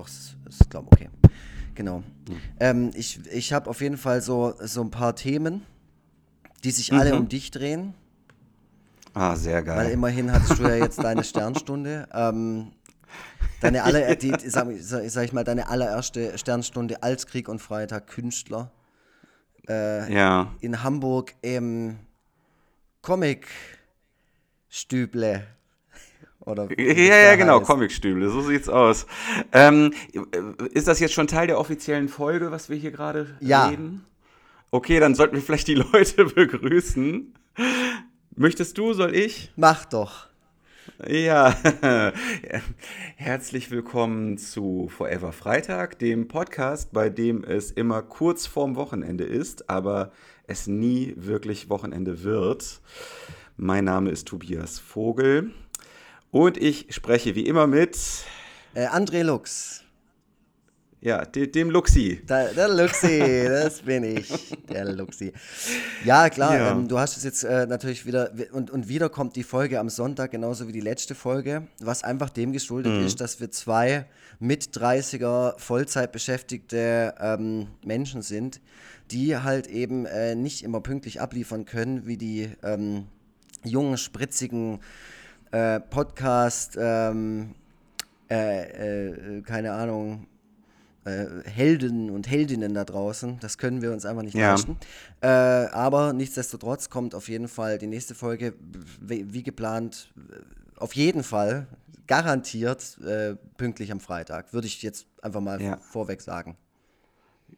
[0.00, 1.10] Doch, ist, ist glaube okay.
[1.74, 1.98] Genau.
[1.98, 2.40] Mhm.
[2.58, 5.62] Ähm, ich ich habe auf jeden Fall so, so ein paar Themen,
[6.64, 7.20] die sich alle mhm.
[7.20, 7.92] um dich drehen.
[9.12, 9.76] Ah, sehr geil.
[9.76, 12.08] Weil immerhin hattest du ja jetzt deine Sternstunde.
[12.14, 12.72] Ähm,
[13.60, 18.70] deine aller, die, sag, sag, ich mal, deine allererste Sternstunde als Krieg und Freitag Künstler.
[19.68, 20.54] Äh, ja.
[20.60, 21.98] In Hamburg im
[23.02, 23.48] Comic
[24.68, 25.46] Stüble.
[26.40, 27.66] Oder ja, ja, genau, heißt.
[27.66, 29.06] Comicstüble, so sieht's aus.
[29.52, 29.92] Ähm,
[30.72, 33.68] ist das jetzt schon Teil der offiziellen Folge, was wir hier gerade ja.
[33.68, 34.04] reden?
[34.70, 37.34] Okay, dann sollten wir vielleicht die Leute begrüßen.
[38.36, 39.52] Möchtest du, soll ich?
[39.56, 40.28] Mach doch.
[41.06, 41.54] Ja,
[43.16, 49.68] herzlich willkommen zu Forever Freitag, dem Podcast, bei dem es immer kurz vorm Wochenende ist,
[49.68, 50.10] aber
[50.46, 52.80] es nie wirklich Wochenende wird.
[53.56, 55.52] Mein Name ist Tobias Vogel
[56.30, 57.98] und ich spreche wie immer mit
[58.74, 59.84] äh, André Lux.
[61.02, 62.20] Ja, de, dem Luxi.
[62.26, 64.28] Da, der Luxi, das bin ich,
[64.68, 65.32] der Luxi.
[66.04, 66.72] Ja, klar, ja.
[66.72, 69.88] Ähm, du hast es jetzt äh, natürlich wieder, und, und wieder kommt die Folge am
[69.88, 73.06] Sonntag, genauso wie die letzte Folge, was einfach dem geschuldet mhm.
[73.06, 74.04] ist, dass wir zwei
[74.40, 78.60] mit 30er Vollzeitbeschäftigte ähm, Menschen sind,
[79.10, 83.06] die halt eben äh, nicht immer pünktlich abliefern können, wie die ähm,
[83.64, 84.80] jungen, spritzigen
[85.50, 87.54] äh, Podcast, ähm,
[88.30, 90.26] äh, äh, keine Ahnung,
[91.04, 93.38] äh, Helden und Heldinnen da draußen.
[93.40, 94.52] Das können wir uns einfach nicht ja.
[94.52, 94.76] leisten.
[95.20, 98.54] Äh, aber nichtsdestotrotz kommt auf jeden Fall die nächste Folge,
[99.00, 100.12] wie, wie geplant,
[100.76, 101.66] auf jeden Fall
[102.06, 104.52] garantiert äh, pünktlich am Freitag.
[104.52, 105.76] Würde ich jetzt einfach mal ja.
[105.78, 106.56] vorweg sagen.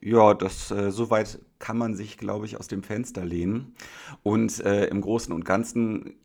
[0.01, 3.75] Ja, das äh, soweit kann man sich, glaube ich, aus dem Fenster lehnen.
[4.23, 6.17] Und äh, im Großen und Ganzen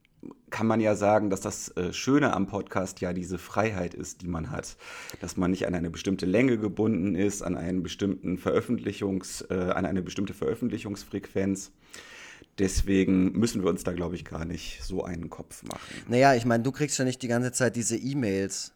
[0.50, 4.28] kann man ja sagen, dass das äh, Schöne am Podcast ja diese Freiheit ist, die
[4.28, 4.78] man hat.
[5.20, 9.86] Dass man nicht an eine bestimmte Länge gebunden ist, an einen bestimmten Veröffentlichungs, äh, an
[9.86, 11.72] eine bestimmte Veröffentlichungsfrequenz.
[12.60, 15.82] Deswegen müssen wir uns da, glaube ich, gar nicht so einen Kopf machen.
[16.08, 18.74] Naja, ich meine, du kriegst ja nicht die ganze Zeit diese E-Mails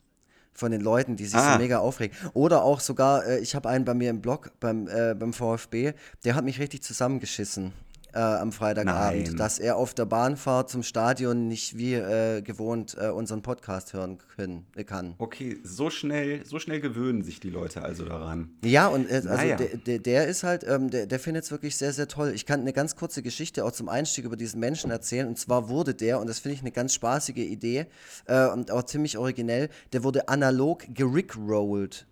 [0.53, 1.53] von den Leuten, die sich ah.
[1.53, 2.15] so mega aufregen.
[2.33, 5.93] Oder auch sogar, äh, ich habe einen bei mir im Blog beim, äh, beim VfB,
[6.25, 7.73] der hat mich richtig zusammengeschissen
[8.13, 9.37] äh, am Freitagabend, Nein.
[9.37, 14.17] dass er auf der Bahnfahrt zum Stadion nicht wie äh, gewohnt äh, unseren Podcast hören
[14.35, 15.15] können, äh, kann.
[15.17, 18.49] Okay, so schnell, so schnell gewöhnen sich die Leute also daran.
[18.63, 19.55] Ja, und äh, also naja.
[19.55, 22.31] der, der, der, ist halt, ähm, der, der findet es wirklich sehr, sehr toll.
[22.35, 25.27] Ich kann eine ganz kurze Geschichte auch zum Einstieg über diesen Menschen erzählen.
[25.27, 27.85] Und zwar wurde der, und das finde ich eine ganz spaßige Idee
[28.25, 32.05] äh, und auch ziemlich originell, der wurde analog gerickrollt.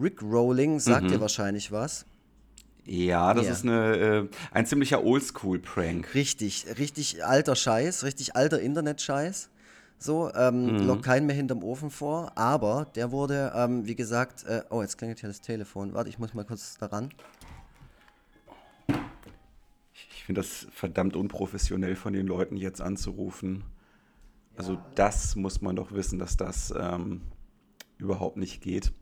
[0.00, 1.08] Rickrolling sagt mhm.
[1.08, 2.06] dir wahrscheinlich was.
[2.90, 3.52] Ja, das ja.
[3.52, 6.14] ist eine, äh, ein ziemlicher Oldschool-Prank.
[6.14, 9.50] Richtig, richtig alter Scheiß, richtig alter Internet-Scheiß.
[9.98, 10.86] So, ähm, mhm.
[10.86, 14.96] lockt keinen mehr hinterm Ofen vor, aber der wurde, ähm, wie gesagt, äh, oh, jetzt
[14.96, 15.92] klingelt hier das Telefon.
[15.92, 17.10] Warte, ich muss mal kurz daran.
[19.92, 23.64] Ich finde das verdammt unprofessionell von den Leuten jetzt anzurufen.
[24.56, 24.86] Also ja.
[24.94, 27.20] das muss man doch wissen, dass das ähm,
[27.98, 28.92] überhaupt nicht geht.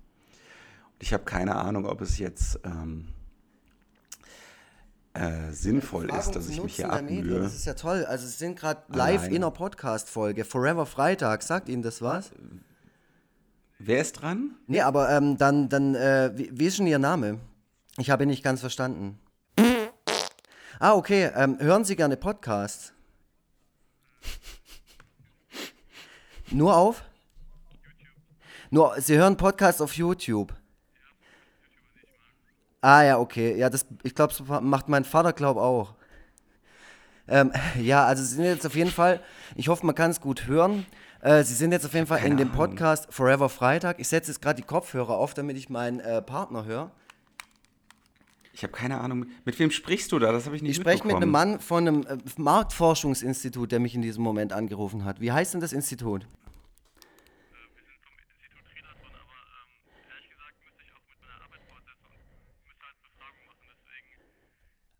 [0.94, 3.08] Und ich habe keine Ahnung, ob es jetzt ähm,
[5.16, 7.40] äh, sinnvoll ist, dass ich mich hier abmühe.
[7.40, 8.04] Das ist ja toll.
[8.04, 10.44] Also es sind gerade live in einer Podcast-Folge.
[10.44, 11.42] Forever Freitag.
[11.42, 12.30] Sagt Ihnen das was?
[13.78, 14.56] Wer ist dran?
[14.66, 17.40] Nee, aber ähm, dann, dann äh, wie, wie, ist schon Ihr Name?
[17.98, 19.18] Ich habe ihn nicht ganz verstanden.
[20.78, 21.30] ah, okay.
[21.34, 22.92] Ähm, hören Sie gerne Podcasts?
[26.50, 27.02] Nur auf?
[28.70, 30.54] Nur, Sie hören Podcasts auf YouTube.
[32.86, 33.58] Ah ja, okay.
[33.58, 34.32] Ja, das, ich glaube,
[34.62, 35.94] macht mein Vater, glaube auch.
[37.26, 37.50] Ähm,
[37.82, 39.20] ja, also sie sind jetzt auf jeden Fall,
[39.56, 40.86] ich hoffe, man kann es gut hören.
[41.20, 43.98] Äh, sie sind jetzt auf jeden Fall Keine in dem Podcast Forever Freitag.
[43.98, 46.92] Ich setze jetzt gerade die Kopfhörer auf, damit ich meinen äh, Partner höre.
[48.52, 50.30] Ich habe keine Ahnung, mit wem sprichst du da?
[50.30, 53.96] Das habe ich nicht Ich spreche mit einem Mann von einem äh, Marktforschungsinstitut, der mich
[53.96, 55.20] in diesem Moment angerufen hat.
[55.20, 56.28] Wie heißt denn das Institut?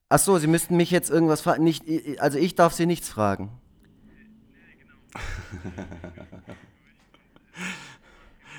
[0.08, 1.64] Ach so, Sie müssten mich jetzt irgendwas fragen.
[1.64, 1.84] Nicht,
[2.20, 3.50] also ich darf Sie nichts fragen.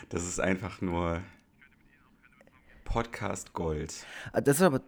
[0.10, 1.22] Das ist einfach nur
[2.86, 3.94] Podcast Gold.
[4.32, 4.82] Ah, das ist aber,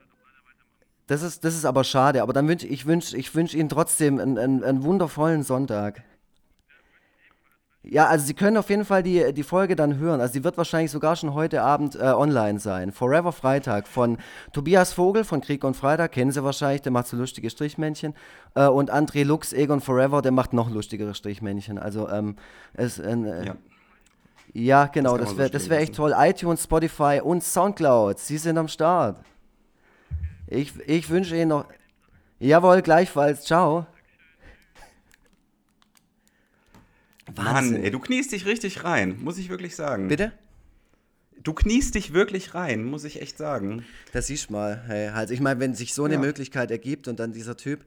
[1.08, 2.22] das ist, das ist aber schade.
[2.22, 6.04] Aber dann wünsche ich wünsch, ich wünsch Ihnen trotzdem einen, einen, einen wundervollen Sonntag.
[7.92, 10.22] Ja, also Sie können auf jeden Fall die, die Folge dann hören.
[10.22, 12.92] Also sie wird wahrscheinlich sogar schon heute Abend äh, online sein.
[12.92, 14.18] Forever Freitag von
[14.54, 18.14] Tobias Vogel von Krieg und Freitag, kennen Sie wahrscheinlich, der macht so lustige Strichmännchen.
[18.54, 21.80] Äh, und André Lux, Egon Forever, der macht noch lustigere Strichmännchen.
[21.80, 22.36] Also ähm,
[22.74, 23.56] es, äh, ja.
[24.54, 26.14] Ja, genau, das, das wäre so wär echt toll.
[26.18, 29.18] iTunes, Spotify und Soundcloud, Sie sind am Start.
[30.48, 31.66] Ich, ich wünsche Ihnen noch.
[32.40, 33.44] Jawohl, gleichfalls.
[33.44, 33.86] Ciao.
[37.36, 37.74] Wahnsinn.
[37.74, 40.08] Mann, ey, du kniest dich richtig rein, muss ich wirklich sagen.
[40.08, 40.32] Bitte?
[41.42, 43.86] Du kniest dich wirklich rein, muss ich echt sagen.
[44.12, 44.84] Das siehst du mal.
[44.88, 46.20] Hey, halt, ich meine, wenn sich so eine ja.
[46.20, 47.86] Möglichkeit ergibt und dann dieser Typ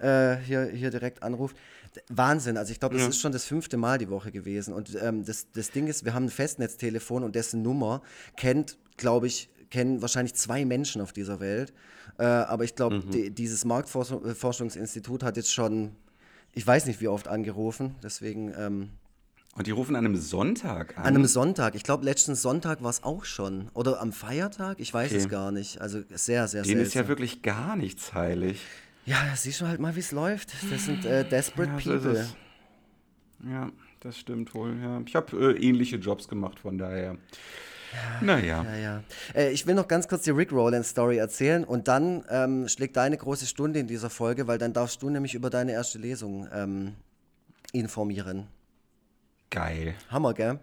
[0.00, 1.56] äh, hier, hier direkt anruft.
[2.08, 2.56] Wahnsinn.
[2.56, 3.08] Also ich glaube, das ja.
[3.10, 4.74] ist schon das fünfte Mal die Woche gewesen.
[4.74, 8.02] Und ähm, das, das Ding ist, wir haben ein Festnetztelefon und dessen Nummer
[8.36, 11.72] kennt, glaube ich, kennen wahrscheinlich zwei Menschen auf dieser Welt.
[12.18, 13.10] Äh, aber ich glaube, mhm.
[13.10, 15.92] die, dieses Marktforschungsinstitut hat jetzt schon,
[16.54, 17.94] ich weiß nicht wie oft angerufen.
[18.02, 18.52] Deswegen.
[18.56, 18.90] Ähm,
[19.54, 21.04] und die rufen an einem Sonntag an?
[21.04, 21.74] An einem Sonntag.
[21.74, 23.70] Ich glaube, letzten Sonntag war es auch schon.
[23.74, 24.78] Oder am Feiertag?
[24.78, 25.20] Ich weiß okay.
[25.20, 25.80] es gar nicht.
[25.80, 26.62] Also sehr, sehr, sehr.
[26.62, 28.60] Denen ist ja wirklich gar nichts heilig.
[29.04, 30.52] Ja, siehst du halt mal, wie es läuft.
[30.70, 32.26] Das sind äh, desperate ja, so people.
[33.50, 34.76] Ja, das stimmt wohl.
[34.80, 35.00] Ja.
[35.06, 37.16] Ich habe äh, ähnliche Jobs gemacht, von daher.
[37.92, 38.64] Ja, naja.
[38.64, 39.02] Ja, ja.
[39.34, 42.96] Äh, ich will noch ganz kurz die Rick Rowland Story erzählen und dann ähm, schlägt
[42.96, 46.48] deine große Stunde in dieser Folge, weil dann darfst du nämlich über deine erste Lesung
[46.52, 46.94] ähm,
[47.72, 48.46] informieren.
[49.50, 49.94] Geil.
[50.10, 50.58] Hammer, gell?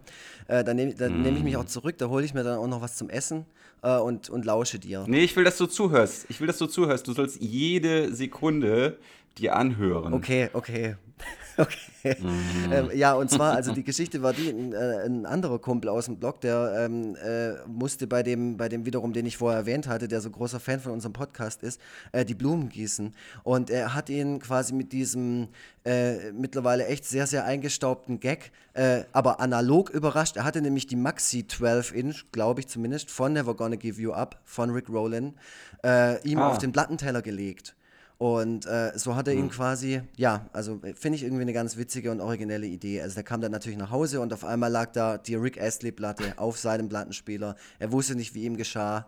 [0.46, 1.22] Äh, dann nehme mm.
[1.22, 3.44] nehm ich mich auch zurück, da hole ich mir dann auch noch was zum Essen
[3.82, 5.04] äh, und, und lausche dir.
[5.08, 6.26] Nee, ich will, dass du zuhörst.
[6.28, 7.08] Ich will, dass du zuhörst.
[7.08, 8.98] Du sollst jede Sekunde
[9.38, 10.12] dir anhören.
[10.14, 10.96] Okay, okay.
[11.58, 12.16] Okay.
[12.20, 12.72] Mhm.
[12.72, 16.04] Ähm, ja, und zwar, also die Geschichte war die, ein, äh, ein anderer Kumpel aus
[16.04, 19.88] dem Blog, der ähm, äh, musste bei dem, bei dem wiederum, den ich vorher erwähnt
[19.88, 21.80] hatte, der so großer Fan von unserem Podcast ist,
[22.12, 23.14] äh, die Blumen gießen.
[23.42, 25.48] Und er hat ihn quasi mit diesem
[25.84, 30.36] äh, mittlerweile echt sehr, sehr eingestaubten Gag, äh, aber analog überrascht.
[30.36, 34.40] Er hatte nämlich die Maxi 12-Inch, glaube ich zumindest, von Never Gonna Give You Up
[34.44, 35.34] von Rick Rowland,
[35.82, 36.50] äh, ihm ah.
[36.50, 37.74] auf den Plattenteller gelegt.
[38.18, 39.50] Und äh, so hat er ihn mhm.
[39.50, 43.02] quasi, ja, also äh, finde ich irgendwie eine ganz witzige und originelle Idee.
[43.02, 46.34] Also der kam dann natürlich nach Hause und auf einmal lag da die Rick Astley-Platte
[46.38, 47.56] auf seinem Plattenspieler.
[47.78, 49.06] Er wusste nicht, wie ihm geschah.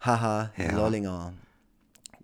[0.00, 0.76] Haha, ja.
[0.76, 1.32] Lollinger.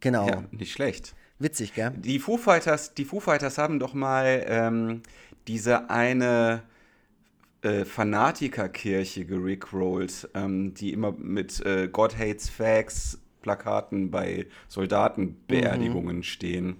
[0.00, 0.28] Genau.
[0.28, 1.14] Ja, nicht schlecht.
[1.38, 1.92] Witzig, gell?
[1.96, 5.02] Die Foo Fighters, die Foo Fighters haben doch mal ähm,
[5.48, 6.62] diese eine
[7.62, 16.22] äh, Fanatikerkirche gerickrollt, ähm, die immer mit äh, God Hates Facts Plakaten bei Soldatenbeerdigungen mhm.
[16.22, 16.76] stehen.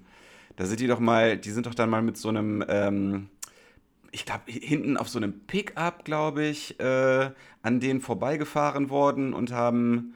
[0.56, 3.28] Da sind die doch mal, die sind doch dann mal mit so einem, ähm,
[4.12, 7.30] ich glaube, hinten auf so einem Pickup, glaube ich, äh,
[7.62, 10.14] an denen vorbeigefahren worden und haben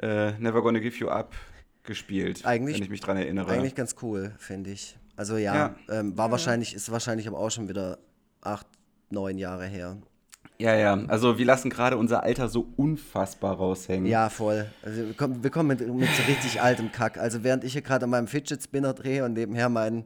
[0.00, 1.34] äh, Never Gonna Give You Up
[1.82, 3.52] gespielt, eigentlich, wenn ich mich dran erinnere.
[3.52, 4.96] Eigentlich ganz cool, finde ich.
[5.16, 5.74] Also ja, ja.
[5.88, 7.98] Ähm, war wahrscheinlich, ist wahrscheinlich aber auch schon wieder
[8.40, 8.66] acht,
[9.10, 9.98] neun Jahre her.
[10.58, 14.06] Ja, ja, also wir lassen gerade unser Alter so unfassbar raushängen.
[14.06, 14.70] Ja, voll.
[14.82, 17.18] Also wir kommen, wir kommen mit, mit so richtig altem Kack.
[17.18, 20.04] Also während ich hier gerade an meinem Fidget Spinner drehe und nebenher meinen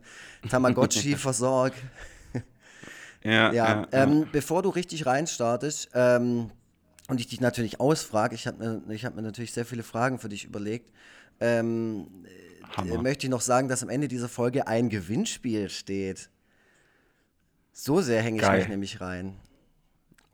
[0.49, 1.77] Tamagotchi versorge.
[3.23, 6.50] Ja, ja, ja, ähm, ja, Bevor du richtig reinstartest ähm,
[7.09, 10.29] und ich dich natürlich ausfrage, ich habe mir, hab mir natürlich sehr viele Fragen für
[10.29, 10.93] dich überlegt,
[11.41, 12.06] ähm,
[12.87, 16.31] äh, möchte ich noch sagen, dass am Ende dieser Folge ein Gewinnspiel steht.
[17.73, 19.37] So sehr hänge ich mich nämlich rein.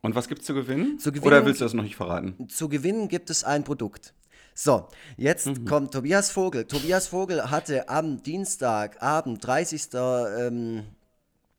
[0.05, 0.99] Und was gibt es zu gewinnen?
[0.99, 1.25] zu gewinnen?
[1.25, 2.47] Oder willst du das noch nicht verraten?
[2.47, 4.13] Zu gewinnen gibt es ein Produkt.
[4.53, 4.87] So,
[5.17, 5.65] jetzt mhm.
[5.65, 6.65] kommt Tobias Vogel.
[6.65, 9.87] Tobias Vogel hatte am Dienstagabend, 30.
[9.95, 10.83] Ähm,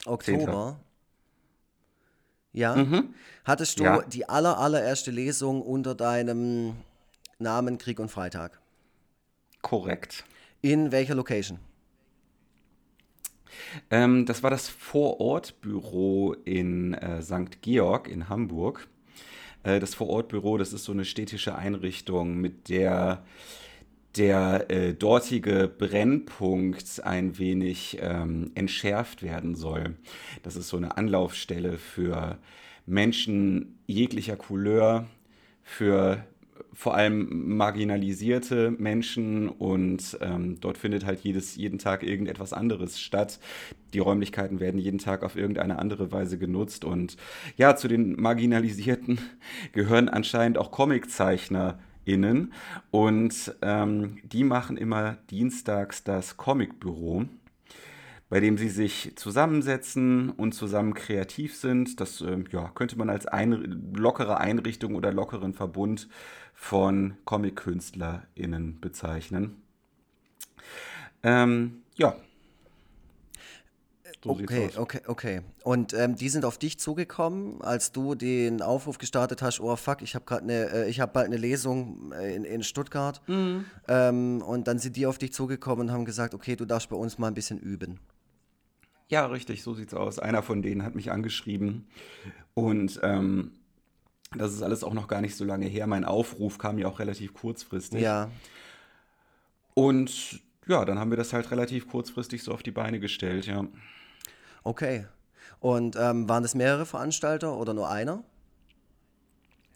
[0.04, 0.78] Oktober,
[2.52, 3.14] ja, mhm.
[3.44, 4.02] hattest du ja.
[4.02, 6.76] die aller, allererste Lesung unter deinem
[7.40, 8.60] Namen Krieg und Freitag.
[9.60, 10.24] Korrekt.
[10.62, 11.58] In welcher Location?
[13.90, 17.62] Ähm, das war das Vorortbüro in äh, St.
[17.62, 18.88] Georg in Hamburg.
[19.62, 23.24] Äh, das Vorortbüro, das ist so eine städtische Einrichtung, mit der
[24.16, 29.96] der äh, dortige Brennpunkt ein wenig ähm, entschärft werden soll.
[30.42, 32.38] Das ist so eine Anlaufstelle für
[32.86, 35.06] Menschen jeglicher Couleur,
[35.62, 36.24] für
[36.72, 43.40] vor allem marginalisierte Menschen und ähm, dort findet halt jedes, jeden Tag irgendetwas anderes statt.
[43.94, 47.16] Die Räumlichkeiten werden jeden Tag auf irgendeine andere Weise genutzt und
[47.56, 49.18] ja, zu den Marginalisierten
[49.72, 52.52] gehören anscheinend auch ComiczeichnerInnen
[52.90, 57.26] und ähm, die machen immer dienstags das Comicbüro
[58.36, 62.00] bei dem sie sich zusammensetzen und zusammen kreativ sind.
[62.00, 66.06] Das äh, ja, könnte man als ein, lockere Einrichtung oder lockeren Verbund
[66.52, 69.62] von Comic-KünstlerInnen bezeichnen.
[71.22, 72.14] Ähm, ja.
[74.22, 75.40] So okay, okay, okay.
[75.64, 80.02] Und ähm, die sind auf dich zugekommen, als du den Aufruf gestartet hast, oh fuck,
[80.02, 83.22] ich habe gerade eine, äh, ich habe bald eine Lesung äh, in, in Stuttgart.
[83.28, 83.64] Mhm.
[83.88, 86.96] Ähm, und dann sind die auf dich zugekommen und haben gesagt, okay, du darfst bei
[86.96, 87.98] uns mal ein bisschen üben.
[89.08, 90.18] Ja, richtig, so sieht's aus.
[90.18, 91.86] Einer von denen hat mich angeschrieben
[92.54, 93.52] und ähm,
[94.36, 95.86] Das ist alles auch noch gar nicht so lange her.
[95.86, 98.00] Mein Aufruf kam ja auch relativ kurzfristig.
[98.02, 98.30] Ja.
[99.74, 103.64] Und ja, dann haben wir das halt relativ kurzfristig so auf die Beine gestellt, ja.
[104.64, 105.06] Okay.
[105.60, 108.24] Und ähm, waren das mehrere Veranstalter oder nur einer?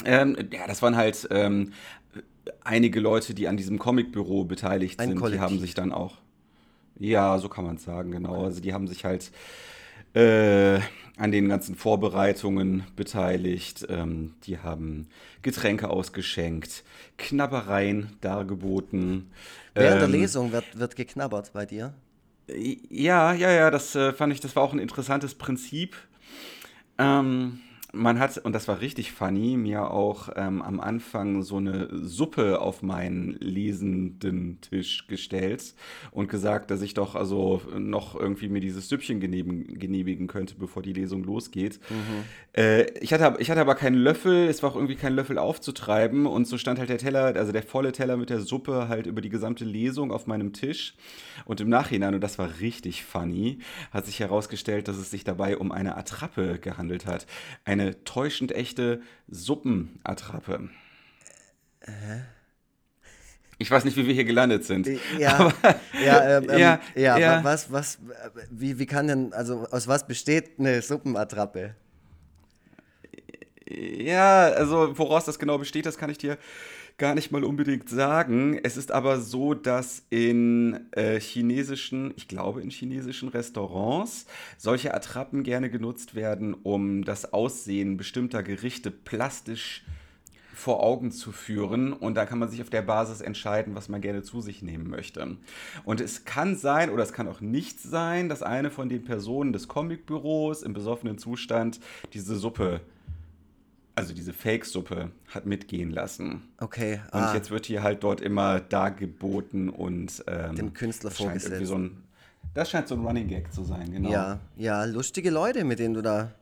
[0.05, 1.73] Ähm, ja, das waren halt ähm,
[2.65, 5.17] einige Leute, die an diesem Comicbüro beteiligt Ein sind.
[5.17, 5.43] Die Kollektiv.
[5.43, 6.19] haben sich dann auch,
[7.01, 8.45] ja, so kann man es sagen, genau.
[8.45, 9.33] Also die haben sich halt
[10.15, 10.81] äh,
[11.19, 13.87] an den ganzen Vorbereitungen beteiligt.
[13.91, 15.09] Ähm, die haben
[15.43, 16.85] Getränke ausgeschenkt,
[17.19, 19.31] Knabbereien dargeboten.
[19.77, 21.95] Während der Ähm, Lesung wird, wird geknabbert bei dir.
[22.49, 25.97] Ja, ja, ja, das äh, fand ich, das war auch ein interessantes Prinzip.
[26.99, 27.61] Ähm,
[27.93, 32.61] man hat, und das war richtig funny, mir auch ähm, am Anfang so eine Suppe
[32.61, 35.75] auf meinen lesenden Tisch gestellt
[36.11, 40.83] und gesagt, dass ich doch also noch irgendwie mir dieses Süppchen genehmigen, genehmigen könnte, bevor
[40.83, 41.81] die Lesung losgeht.
[42.57, 46.27] Äh, ich, hatte, ich hatte aber keinen Löffel, es war auch irgendwie kein Löffel aufzutreiben
[46.27, 49.21] und so stand halt der Teller, also der volle Teller mit der Suppe halt über
[49.21, 50.95] die gesamte Lesung auf meinem Tisch.
[51.47, 53.59] Und im Nachhinein, und das war richtig funny,
[53.91, 57.27] hat sich herausgestellt, dass es sich dabei um eine Attrappe gehandelt hat.
[57.65, 60.69] Eine täuschend echte Suppenattrappe.
[63.59, 64.89] Ich weiß nicht, wie wir hier gelandet sind.
[65.19, 65.53] Ja,
[66.05, 67.39] ja, ähm, ähm, Ja, ja, ja.
[67.41, 71.75] wa- was, was, äh, wie, wie kann denn, also aus was besteht eine Suppenattrappe?
[73.69, 76.39] Ja, also woraus das genau besteht, das kann ich dir
[77.01, 78.61] gar nicht mal unbedingt sagen.
[78.63, 84.27] Es ist aber so, dass in äh, chinesischen, ich glaube in chinesischen Restaurants,
[84.59, 89.83] solche Attrappen gerne genutzt werden, um das Aussehen bestimmter Gerichte plastisch
[90.55, 94.03] vor Augen zu führen und da kann man sich auf der Basis entscheiden, was man
[94.03, 95.39] gerne zu sich nehmen möchte.
[95.85, 99.55] Und es kann sein oder es kann auch nicht sein, dass eine von den Personen
[99.55, 101.81] des Comicbüros im besoffenen Zustand
[102.13, 102.83] diese Suppe,
[103.95, 106.43] also diese Fake-Suppe, hat mitgehen lassen.
[106.59, 111.67] Okay, Und ah, jetzt wird hier halt dort immer dargeboten und ähm, Dem Künstler vorgesetzt.
[111.67, 112.03] So ein,
[112.55, 114.11] das scheint so ein Running Gag zu sein, genau.
[114.11, 116.33] ja, ja, lustige Leute, mit denen du da,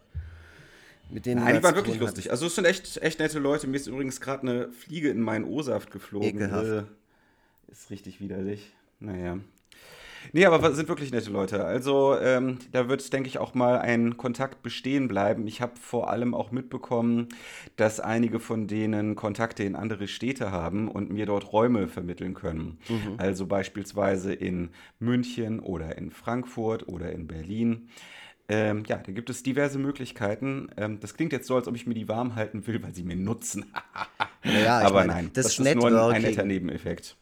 [1.10, 2.30] mit denen Nein, die waren wirklich lustig.
[2.30, 3.66] Also es sind echt, echt nette Leute.
[3.66, 6.28] Mir ist übrigens gerade eine Fliege in meinen O-Saft geflogen.
[6.28, 6.66] Ekelhaft.
[6.66, 8.72] Äh, Ist richtig widerlich.
[9.00, 9.38] Naja.
[10.32, 11.64] Nee, aber sind wirklich nette Leute.
[11.64, 15.46] Also ähm, da wird, denke ich, auch mal ein Kontakt bestehen bleiben.
[15.46, 17.28] Ich habe vor allem auch mitbekommen,
[17.76, 22.78] dass einige von denen Kontakte in andere Städte haben und mir dort Räume vermitteln können.
[23.18, 27.88] Also beispielsweise in München oder in Frankfurt oder in Berlin.
[28.50, 30.70] Ähm, ja, da gibt es diverse Möglichkeiten.
[30.78, 33.02] Ähm, das klingt jetzt so, als ob ich mir die warm halten will, weil sie
[33.02, 33.66] mir nutzen.
[34.42, 37.16] Ja, Aber meine, nein, das ist ist nur ein, netter Nebeneffekt.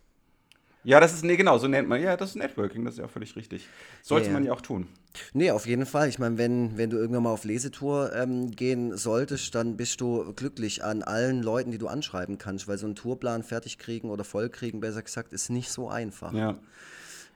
[0.87, 3.07] Ja, das ist, nee, genau, so nennt man, ja, das ist Networking, das ist ja
[3.07, 3.67] auch völlig richtig.
[4.03, 4.87] Sollte Ja, man ja auch tun.
[5.33, 6.09] Nee, auf jeden Fall.
[6.09, 10.33] Ich meine, wenn, wenn du irgendwann mal auf Lesetour ähm, gehen solltest, dann bist du
[10.35, 14.23] glücklich an allen Leuten, die du anschreiben kannst, weil so einen Tourplan fertig kriegen oder
[14.23, 16.33] voll kriegen, besser gesagt, ist nicht so einfach.
[16.33, 16.57] Ja.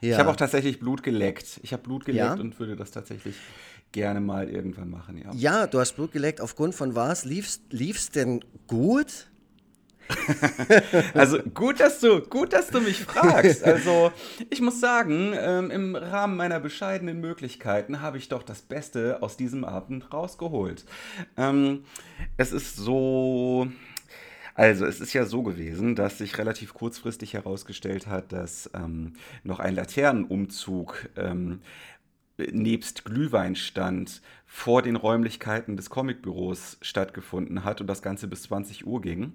[0.00, 0.12] Ja.
[0.12, 1.58] Ich habe auch tatsächlich Blut geleckt.
[1.64, 2.40] Ich habe Blut geleckt Ja?
[2.40, 3.34] und würde das tatsächlich
[3.90, 5.32] gerne mal irgendwann machen, ja.
[5.34, 6.40] ja, du hast Blut geleckt.
[6.40, 7.24] Aufgrund von was?
[7.24, 9.26] Lief's, lief's denn gut?
[11.14, 13.64] Also gut, dass du, gut, dass du mich fragst.
[13.64, 14.12] Also
[14.48, 19.36] ich muss sagen, ähm, im Rahmen meiner bescheidenen Möglichkeiten habe ich doch das Beste aus
[19.36, 20.84] diesem Abend rausgeholt.
[21.36, 21.84] Ähm,
[22.36, 23.68] es ist so.
[24.54, 29.58] Also, es ist ja so gewesen, dass sich relativ kurzfristig herausgestellt hat, dass ähm, noch
[29.58, 31.60] ein Laternenumzug ähm,
[32.52, 34.20] nebst Glühweinstand
[34.52, 39.34] vor den Räumlichkeiten des Comicbüros stattgefunden hat und das Ganze bis 20 Uhr ging.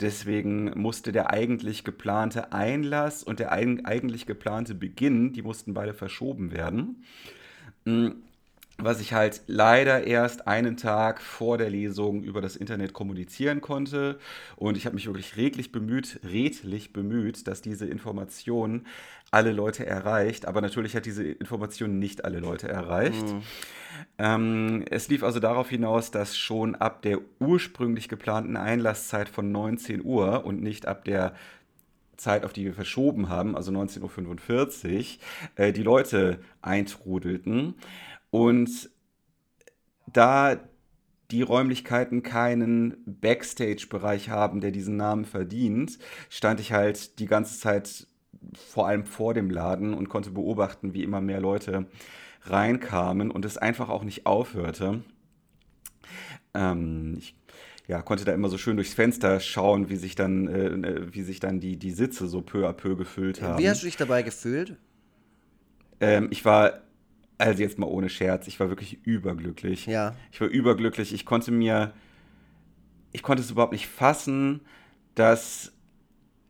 [0.00, 5.94] Deswegen musste der eigentlich geplante Einlass und der eig eigentlich geplante Beginn, die mussten beide
[5.94, 7.04] verschoben werden.
[7.84, 8.08] Mm,
[8.78, 14.18] Was ich halt leider erst einen Tag vor der Lesung über das Internet kommunizieren konnte.
[14.56, 18.84] Und ich habe mich wirklich redlich bemüht, redlich bemüht, dass diese Information
[19.36, 20.46] alle Leute erreicht.
[20.46, 23.26] Aber natürlich hat diese Information nicht alle Leute erreicht.
[24.16, 30.02] Ähm, es lief also darauf hinaus, dass schon ab der ursprünglich geplanten Einlasszeit von 19
[30.02, 31.34] Uhr und nicht ab der
[32.16, 37.74] Zeit, auf die wir verschoben haben, also 19.45 Uhr, äh, die Leute eintrudelten.
[38.30, 38.88] Und
[40.10, 40.56] da
[41.30, 45.98] die Räumlichkeiten keinen Backstage-Bereich haben, der diesen Namen verdient,
[46.30, 48.06] stand ich halt die ganze Zeit
[48.54, 51.86] vor allem vor dem Laden und konnte beobachten, wie immer mehr Leute
[52.42, 55.02] reinkamen und es einfach auch nicht aufhörte.
[56.54, 57.34] Ähm, ich
[57.88, 61.38] ja, konnte da immer so schön durchs Fenster schauen, wie sich dann, äh, wie sich
[61.38, 63.58] dann die, die Sitze so peu à peu gefüllt haben.
[63.58, 64.76] Wie hast du dich dabei gefühlt?
[66.00, 66.80] Ähm, ich war,
[67.38, 69.86] also jetzt mal ohne Scherz, ich war wirklich überglücklich.
[69.86, 70.16] Ja.
[70.32, 71.12] Ich war überglücklich.
[71.12, 71.92] Ich konnte mir,
[73.12, 74.62] ich konnte es überhaupt nicht fassen,
[75.14, 75.72] dass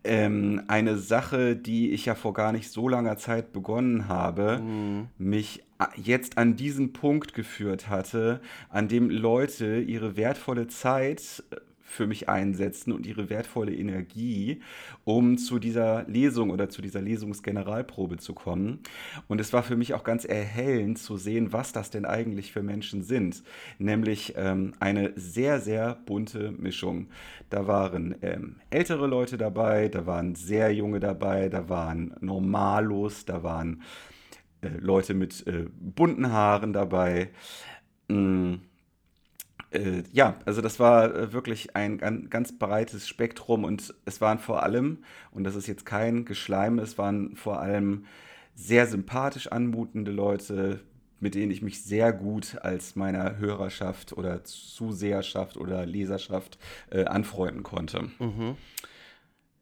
[0.06, 5.08] ähm, eine Sache, die ich ja vor gar nicht so langer Zeit begonnen habe, mhm.
[5.18, 5.64] mich
[5.96, 12.28] jetzt an diesen Punkt geführt hatte, an dem Leute ihre wertvolle Zeit äh, für mich
[12.28, 14.60] einsetzen und ihre wertvolle Energie,
[15.04, 18.80] um zu dieser Lesung oder zu dieser Lesungsgeneralprobe zu kommen.
[19.28, 22.62] Und es war für mich auch ganz erhellend zu sehen, was das denn eigentlich für
[22.62, 23.42] Menschen sind.
[23.78, 27.08] Nämlich ähm, eine sehr, sehr bunte Mischung.
[27.50, 33.44] Da waren ähm, ältere Leute dabei, da waren sehr junge dabei, da waren Normalos, da
[33.44, 33.82] waren
[34.60, 37.30] äh, Leute mit äh, bunten Haaren dabei.
[38.08, 38.56] Mm
[39.70, 44.38] äh, ja, also das war äh, wirklich ein ganz, ganz breites Spektrum und es waren
[44.38, 48.06] vor allem, und das ist jetzt kein Geschleim, es waren vor allem
[48.54, 50.80] sehr sympathisch anmutende Leute,
[51.20, 56.58] mit denen ich mich sehr gut als meiner Hörerschaft oder Zuseherschaft oder Leserschaft
[56.90, 58.10] äh, anfreunden konnte.
[58.18, 58.56] Mhm.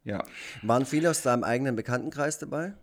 [0.05, 0.23] Ja.
[0.63, 2.75] Waren viele aus deinem eigenen Bekanntenkreis dabei?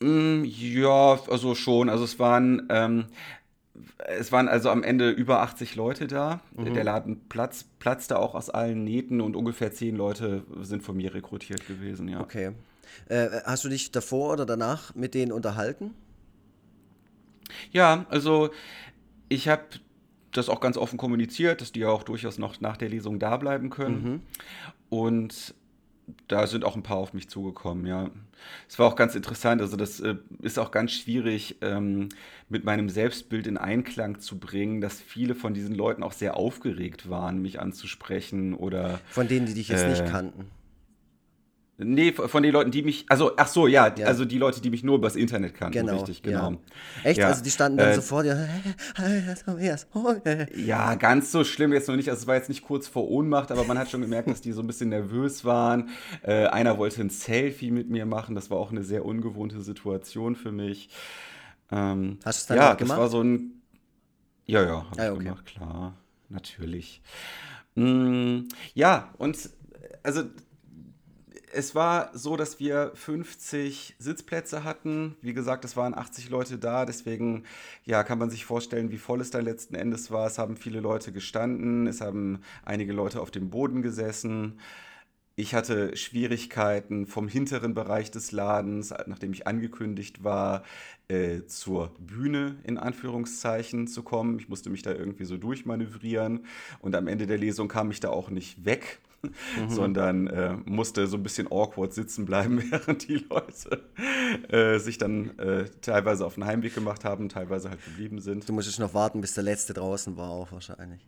[0.00, 1.88] Mm, ja, also schon.
[1.88, 3.06] Also es waren ähm,
[3.98, 6.40] es waren also am Ende über 80 Leute da.
[6.56, 6.74] Mhm.
[6.74, 11.14] Der Laden platz, platzte auch aus allen Nähten und ungefähr 10 Leute sind von mir
[11.14, 12.20] rekrutiert gewesen, ja.
[12.20, 12.52] Okay.
[13.08, 15.94] Äh, hast du dich davor oder danach mit denen unterhalten?
[17.72, 18.50] Ja, also
[19.28, 19.64] ich habe
[20.32, 23.36] das auch ganz offen kommuniziert, dass die ja auch durchaus noch nach der Lesung da
[23.36, 24.02] bleiben können.
[24.02, 24.22] Mhm.
[24.88, 25.54] Und
[26.28, 28.10] da sind auch ein paar auf mich zugekommen, ja.
[28.68, 32.08] Es war auch ganz interessant, also das äh, ist auch ganz schwierig ähm,
[32.48, 37.08] mit meinem Selbstbild in Einklang zu bringen, dass viele von diesen Leuten auch sehr aufgeregt
[37.08, 39.00] waren, mich anzusprechen oder.
[39.08, 40.50] Von denen, die dich jetzt äh, nicht kannten.
[41.78, 44.06] Nee, von den Leuten, die mich, also, ach so, ja, ja.
[44.06, 46.52] also die Leute, die mich nur übers Internet kannten, genau, richtig, genau.
[46.52, 46.58] Ja.
[47.04, 47.18] Echt?
[47.18, 47.28] Ja.
[47.28, 48.48] Also die standen dann äh, sofort, ja,
[50.56, 53.52] ja, ganz so schlimm jetzt noch nicht, also es war jetzt nicht kurz vor Ohnmacht,
[53.52, 55.90] aber man hat schon gemerkt, dass die so ein bisschen nervös waren.
[56.22, 60.34] Äh, einer wollte ein Selfie mit mir machen, das war auch eine sehr ungewohnte Situation
[60.34, 60.88] für mich.
[61.70, 62.80] Ähm, Hast du es dann ja, gemacht?
[62.80, 63.60] Ja, das war so ein,
[64.46, 65.24] ja, ja, hab ah, ich okay.
[65.24, 65.94] gemacht, klar,
[66.30, 67.02] natürlich.
[67.74, 69.36] Mm, ja, und
[70.02, 70.22] also
[71.52, 75.16] es war so, dass wir 50 Sitzplätze hatten.
[75.22, 77.44] Wie gesagt, es waren 80 Leute da, deswegen
[77.84, 80.26] ja, kann man sich vorstellen, wie voll es da letzten Endes war.
[80.26, 84.58] Es haben viele Leute gestanden, es haben einige Leute auf dem Boden gesessen.
[85.38, 90.62] Ich hatte Schwierigkeiten vom hinteren Bereich des Ladens, nachdem ich angekündigt war,
[91.08, 94.38] äh, zur Bühne in Anführungszeichen zu kommen.
[94.38, 96.46] Ich musste mich da irgendwie so durchmanövrieren
[96.80, 99.00] und am Ende der Lesung kam ich da auch nicht weg
[99.60, 99.70] mhm.
[99.70, 103.82] sondern äh, musste so ein bisschen awkward sitzen bleiben, während die Leute
[104.48, 108.48] äh, sich dann äh, teilweise auf den Heimweg gemacht haben, teilweise halt geblieben sind.
[108.48, 111.06] Du musstest noch warten, bis der Letzte draußen war, auch wahrscheinlich.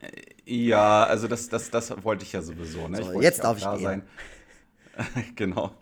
[0.00, 0.10] Äh,
[0.44, 2.88] ja, also das, das, das wollte ich ja sowieso.
[2.88, 3.02] Ne?
[3.02, 4.02] So, jetzt darf ich da sein.
[5.36, 5.76] genau.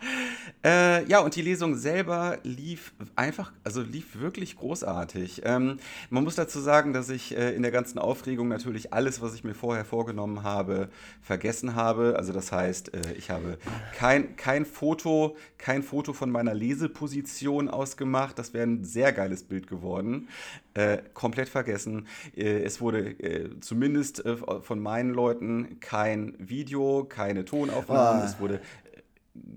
[0.65, 5.43] Äh, ja, und die Lesung selber lief einfach, also lief wirklich großartig.
[5.45, 5.79] Ähm,
[6.11, 9.45] man muss dazu sagen, dass ich äh, in der ganzen Aufregung natürlich alles, was ich
[9.45, 10.89] mir vorher vorgenommen habe,
[11.23, 12.17] vergessen habe.
[12.17, 13.59] Also das heißt, äh, ich habe
[13.95, 18.39] kein, kein Foto, kein Foto von meiner Leseposition ausgemacht.
[18.39, 20.29] Das wäre ein sehr geiles Bild geworden.
[20.75, 22.07] Äh, komplett vergessen.
[22.37, 24.25] Äh, es wurde äh, zumindest
[24.63, 28.23] von meinen Leuten kein Video, keine Tonaufnahmen.
[28.23, 28.27] Oh.
[28.27, 28.61] Es wurde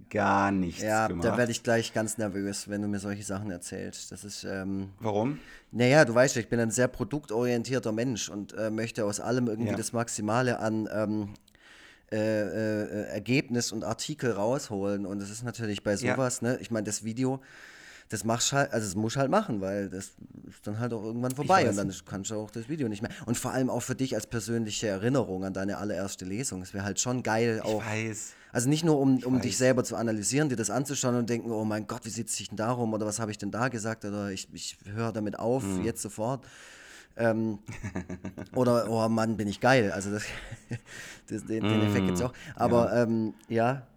[0.10, 1.26] gar nichts ja, gemacht.
[1.26, 4.12] da werde ich gleich ganz nervös, wenn du mir solche Sachen erzählst.
[4.12, 4.44] Das ist.
[4.44, 5.40] Ähm, Warum?
[5.72, 9.48] Naja, du weißt ja, ich bin ein sehr produktorientierter Mensch und äh, möchte aus allem
[9.48, 9.78] irgendwie ja.
[9.78, 11.34] das Maximale an ähm,
[12.12, 15.06] äh, äh, Ergebnis und Artikel rausholen.
[15.06, 16.50] Und das ist natürlich bei sowas, ja.
[16.50, 16.58] ne?
[16.60, 17.40] Ich meine, das Video
[18.10, 20.14] das machst halt, also das musst halt machen, weil das
[20.48, 23.12] ist dann halt auch irgendwann vorbei und dann kannst du auch das Video nicht mehr.
[23.28, 26.64] Und vor allem auch für dich als persönliche Erinnerung an deine allererste Lesung.
[26.64, 27.82] Es wäre halt schon geil auch.
[27.82, 28.34] Ich weiß.
[28.52, 31.64] Also nicht nur, um, um dich selber zu analysieren, dir das anzuschauen und denken, oh
[31.64, 34.06] mein Gott, wie sitze ich denn da rum oder was habe ich denn da gesagt
[34.06, 35.84] oder ich, ich höre damit auf, mhm.
[35.84, 36.44] jetzt sofort.
[37.16, 37.60] Ähm,
[38.56, 39.92] oder, oh Mann, bin ich geil.
[39.92, 40.24] Also das,
[41.30, 42.34] das den, den, Effekt gibt es auch.
[42.56, 43.88] Aber ja, ähm, ja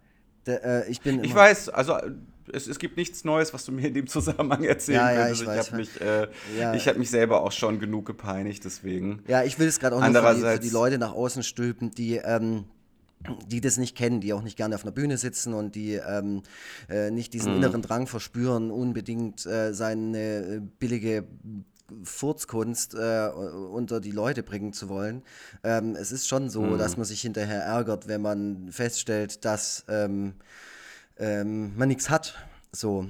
[0.45, 1.23] der, äh, ich bin.
[1.23, 1.97] Ich weiß, also
[2.51, 5.41] es, es, gibt nichts Neues, was du mir in dem Zusammenhang erzählen ja, ja, Ich,
[5.41, 6.27] ich habe mich, äh,
[6.57, 6.73] ja.
[6.73, 9.23] hab mich selber auch schon genug gepeinigt, deswegen.
[9.27, 11.91] Ja, ich will es gerade auch nicht für die, für die, Leute nach außen stülpen,
[11.91, 12.15] die.
[12.15, 12.65] Ähm,
[13.47, 16.43] die das nicht kennen, die auch nicht gerne auf einer Bühne sitzen und die ähm,
[16.89, 17.59] äh, nicht diesen mhm.
[17.59, 21.23] inneren Drang verspüren, unbedingt äh, seine billige
[22.03, 25.23] Furzkunst äh, unter die Leute bringen zu wollen.
[25.63, 26.77] Ähm, es ist schon so, mhm.
[26.77, 30.33] dass man sich hinterher ärgert, wenn man feststellt, dass ähm,
[31.17, 32.35] ähm, man nichts hat.
[32.71, 33.07] So.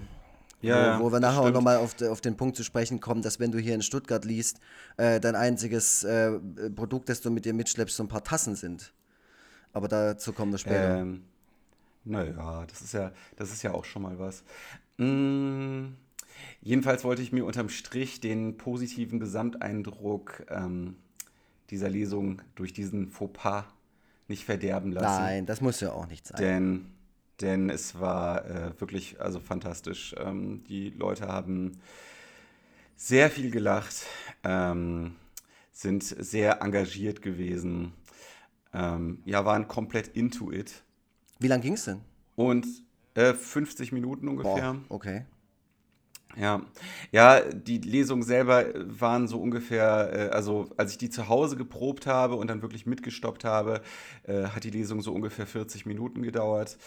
[0.62, 3.38] Ja, wo, wo wir nachher auch nochmal auf, auf den Punkt zu sprechen kommen, dass
[3.40, 4.62] wenn du hier in Stuttgart liest,
[4.96, 6.40] äh, dein einziges äh,
[6.74, 8.94] Produkt, das du mit dir mitschleppst, so ein paar Tassen sind.
[9.74, 11.00] Aber dazu kommen wir später.
[11.00, 11.26] Ähm,
[12.06, 14.44] naja, das ist ja, das ist ja auch schon mal was.
[14.98, 15.96] Mm,
[16.62, 20.96] jedenfalls wollte ich mir unterm Strich den positiven Gesamteindruck ähm,
[21.70, 23.66] dieser Lesung durch diesen Fauxpas
[24.28, 25.24] nicht verderben lassen.
[25.24, 26.38] Nein, das muss ja auch nicht sein.
[26.40, 26.93] Denn
[27.44, 30.16] denn es war äh, wirklich also fantastisch.
[30.18, 31.74] Ähm, die Leute haben
[32.96, 34.06] sehr viel gelacht,
[34.44, 35.16] ähm,
[35.72, 37.94] sind sehr engagiert gewesen,
[38.74, 40.84] ähm, ja, waren komplett into it.
[41.40, 42.02] Wie lang ging es denn?
[42.36, 42.66] Und
[43.16, 44.74] äh, 50 Minuten ungefähr.
[44.74, 45.26] Boah, okay.
[46.36, 46.62] Ja,
[47.12, 52.08] ja, die Lesungen selber waren so ungefähr, äh, also als ich die zu Hause geprobt
[52.08, 53.82] habe und dann wirklich mitgestoppt habe,
[54.24, 56.78] äh, hat die Lesung so ungefähr 40 Minuten gedauert.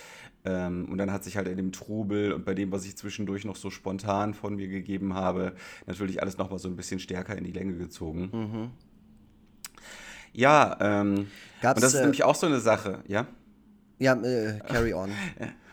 [0.45, 3.45] Ähm, und dann hat sich halt in dem Trubel und bei dem, was ich zwischendurch
[3.45, 5.55] noch so spontan von mir gegeben habe,
[5.87, 8.31] natürlich alles nochmal so ein bisschen stärker in die Länge gezogen.
[8.33, 8.71] Mhm.
[10.33, 11.29] Ja, ähm, und
[11.63, 13.27] das ist äh, nämlich auch so eine Sache, ja?
[13.99, 15.11] Ja, äh, carry on.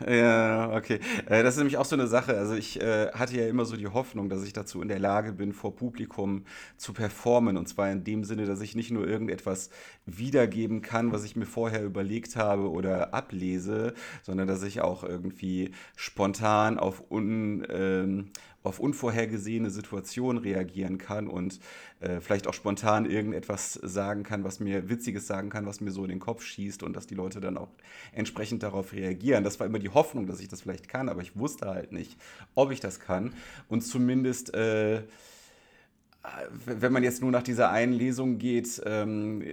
[0.06, 0.98] Ja, okay.
[1.26, 2.36] Äh, das ist nämlich auch so eine Sache.
[2.36, 5.32] Also ich äh, hatte ja immer so die Hoffnung, dass ich dazu in der Lage
[5.32, 6.44] bin, vor Publikum
[6.76, 7.56] zu performen.
[7.56, 9.70] Und zwar in dem Sinne, dass ich nicht nur irgendetwas
[10.04, 15.70] wiedergeben kann, was ich mir vorher überlegt habe oder ablese, sondern dass ich auch irgendwie
[15.96, 18.30] spontan auf un, ähm,
[18.64, 21.60] auf unvorhergesehene Situationen reagieren kann und
[22.00, 26.02] äh, vielleicht auch spontan irgendetwas sagen kann, was mir Witziges sagen kann, was mir so
[26.02, 27.68] in den Kopf schießt und dass die Leute dann auch
[28.12, 29.44] entsprechend darauf reagieren.
[29.44, 32.16] Das war immer die Hoffnung, dass ich das vielleicht kann, aber ich wusste halt nicht,
[32.54, 33.34] ob ich das kann.
[33.68, 35.02] Und zumindest äh,
[36.64, 39.44] wenn man jetzt nur nach dieser einen Lesung geht, ähm,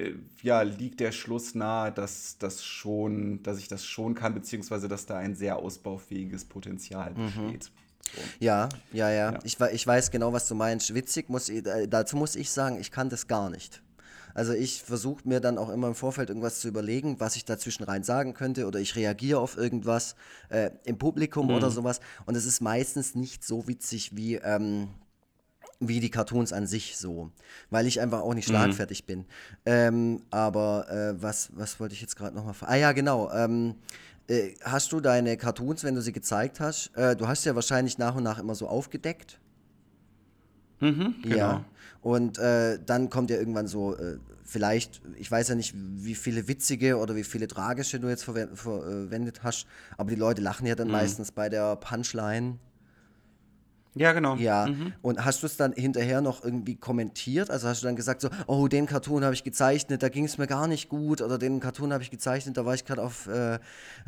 [0.42, 5.06] ja, liegt der Schluss nahe, dass, das schon, dass ich das schon kann, beziehungsweise dass
[5.06, 7.26] da ein sehr ausbaufähiges Potenzial mhm.
[7.26, 7.72] besteht.
[7.74, 7.82] Mhm.
[8.40, 9.40] Ja, ja, ja, ja.
[9.44, 10.94] Ich, ich weiß genau, was du meinst.
[10.94, 13.82] Witzig, muss, äh, dazu muss ich sagen, ich kann das gar nicht.
[14.34, 17.84] Also ich versuche mir dann auch immer im Vorfeld irgendwas zu überlegen, was ich dazwischen
[17.84, 20.16] rein sagen könnte oder ich reagiere auf irgendwas
[20.50, 21.56] äh, im Publikum mhm.
[21.56, 22.00] oder sowas.
[22.26, 24.90] Und es ist meistens nicht so witzig wie, ähm,
[25.80, 27.32] wie die Cartoons an sich so,
[27.70, 28.54] weil ich einfach auch nicht mhm.
[28.54, 29.08] schlagfertig mhm.
[29.08, 29.26] bin.
[29.66, 32.56] Ähm, aber äh, was, was wollte ich jetzt gerade nochmal...
[32.62, 33.32] Ah ja, genau.
[33.32, 33.76] Ähm,
[34.32, 37.98] äh, hast du deine Cartoons, wenn du sie gezeigt hast, äh, du hast ja wahrscheinlich
[37.98, 39.40] nach und nach immer so aufgedeckt.
[40.80, 41.36] Mhm, genau.
[41.36, 41.66] Ja.
[42.02, 46.48] Und äh, dann kommt ja irgendwann so, äh, vielleicht, ich weiß ja nicht, wie viele
[46.48, 49.68] witzige oder wie viele tragische du jetzt verwendet hast,
[49.98, 50.94] aber die Leute lachen ja dann mhm.
[50.94, 52.58] meistens bei der Punchline.
[53.94, 54.36] Ja, genau.
[54.36, 54.68] Ja.
[54.68, 54.94] Mhm.
[55.02, 57.50] Und hast du es dann hinterher noch irgendwie kommentiert?
[57.50, 60.38] Also hast du dann gesagt so, oh, den Cartoon habe ich gezeichnet, da ging es
[60.38, 61.22] mir gar nicht gut.
[61.22, 63.60] Oder den Cartoon habe ich gezeichnet, da war ich gerade auf, äh,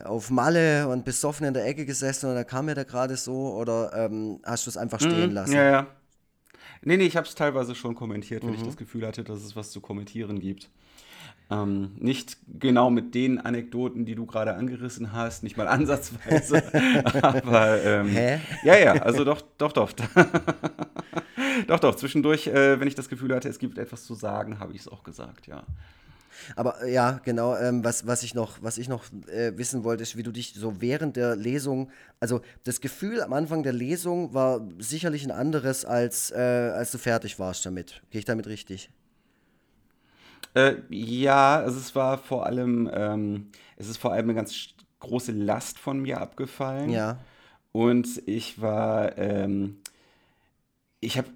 [0.04, 3.54] auf Malle und besoffen in der Ecke gesessen und da kam mir da gerade so.
[3.56, 5.36] Oder ähm, hast du es einfach stehen mhm.
[5.36, 5.54] lassen?
[5.54, 5.88] Ja, ja.
[6.86, 8.58] Nee, nee, ich habe es teilweise schon kommentiert, wenn mhm.
[8.58, 10.70] ich das Gefühl hatte, dass es was zu kommentieren gibt.
[11.52, 16.64] Ähm, nicht genau mit den Anekdoten, die du gerade angerissen hast, nicht mal ansatzweise.
[17.22, 18.40] aber ähm, Hä?
[18.64, 19.92] ja, ja, also doch, doch, doch.
[21.68, 21.96] doch, doch.
[21.96, 24.88] Zwischendurch, äh, wenn ich das Gefühl hatte, es gibt etwas zu sagen, habe ich es
[24.88, 25.64] auch gesagt, ja.
[26.56, 30.04] Aber äh, ja, genau, ähm, was, was ich noch, was ich noch äh, wissen wollte,
[30.04, 34.34] ist, wie du dich so während der Lesung, also das Gefühl am Anfang der Lesung
[34.34, 38.02] war sicherlich ein anderes, als, äh, als du fertig warst damit.
[38.10, 38.90] Gehe ich damit richtig?
[40.54, 45.32] Äh, ja, also es war vor allem, ähm, es ist vor allem eine ganz große
[45.32, 46.90] Last von mir abgefallen.
[46.90, 47.20] Ja.
[47.72, 49.78] Und ich war, ähm,
[51.00, 51.28] ich habe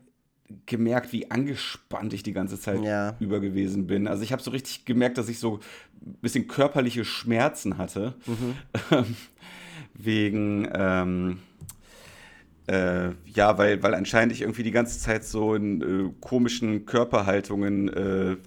[0.65, 3.15] gemerkt, wie angespannt ich die ganze Zeit ja.
[3.19, 4.07] über gewesen bin.
[4.07, 5.59] Also ich habe so richtig gemerkt, dass ich so
[6.05, 8.15] ein bisschen körperliche Schmerzen hatte.
[8.25, 8.55] Mhm.
[9.93, 11.39] Wegen, ähm,
[12.67, 17.87] äh, ja, weil, weil anscheinend ich irgendwie die ganze Zeit so in äh, komischen Körperhaltungen
[17.89, 18.37] äh,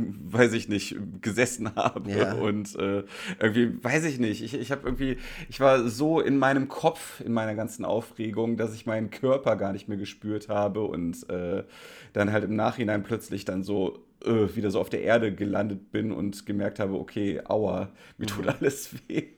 [0.30, 2.10] weiß ich nicht, gesessen habe.
[2.10, 2.34] Ja.
[2.34, 3.04] Und äh,
[3.38, 7.32] irgendwie, weiß ich nicht, ich, ich habe irgendwie, ich war so in meinem Kopf, in
[7.32, 11.64] meiner ganzen Aufregung, dass ich meinen Körper gar nicht mehr gespürt habe und äh,
[12.12, 16.12] dann halt im Nachhinein plötzlich dann so äh, wieder so auf der Erde gelandet bin
[16.12, 18.52] und gemerkt habe, okay, aua, mir tut mhm.
[18.58, 19.28] alles weh.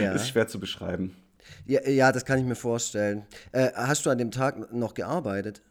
[0.00, 0.12] Ja.
[0.12, 1.14] Ist schwer zu beschreiben.
[1.66, 3.24] Ja, ja, das kann ich mir vorstellen.
[3.52, 5.62] Äh, hast du an dem Tag noch gearbeitet?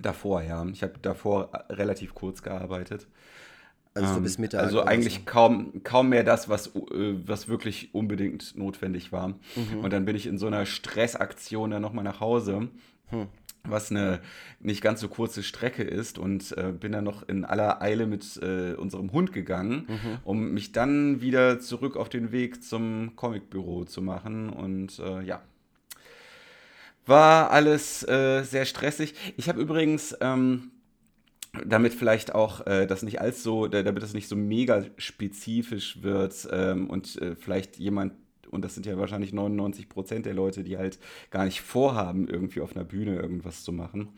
[0.00, 0.64] Davor, ja.
[0.66, 3.08] Ich habe davor relativ kurz gearbeitet.
[3.94, 4.62] Also so bis ähm, Mittag.
[4.62, 9.28] Also eigentlich kaum, kaum mehr das, was, äh, was wirklich unbedingt notwendig war.
[9.28, 9.80] Mhm.
[9.82, 12.68] Und dann bin ich in so einer Stressaktion dann nochmal nach Hause,
[13.06, 13.26] hm.
[13.64, 14.20] was eine
[14.60, 16.18] nicht ganz so kurze Strecke ist.
[16.18, 20.18] Und äh, bin dann noch in aller Eile mit äh, unserem Hund gegangen, mhm.
[20.24, 24.50] um mich dann wieder zurück auf den Weg zum Comicbüro zu machen.
[24.50, 25.42] Und äh, ja,
[27.08, 29.14] war alles äh, sehr stressig.
[29.36, 30.70] Ich habe übrigens, ähm,
[31.66, 36.88] damit vielleicht auch äh, das nicht allzu, damit das nicht so mega spezifisch wird ähm,
[36.90, 38.12] und äh, vielleicht jemand
[38.50, 40.98] und das sind ja wahrscheinlich 99 Prozent der Leute, die halt
[41.30, 44.08] gar nicht vorhaben, irgendwie auf einer Bühne irgendwas zu machen.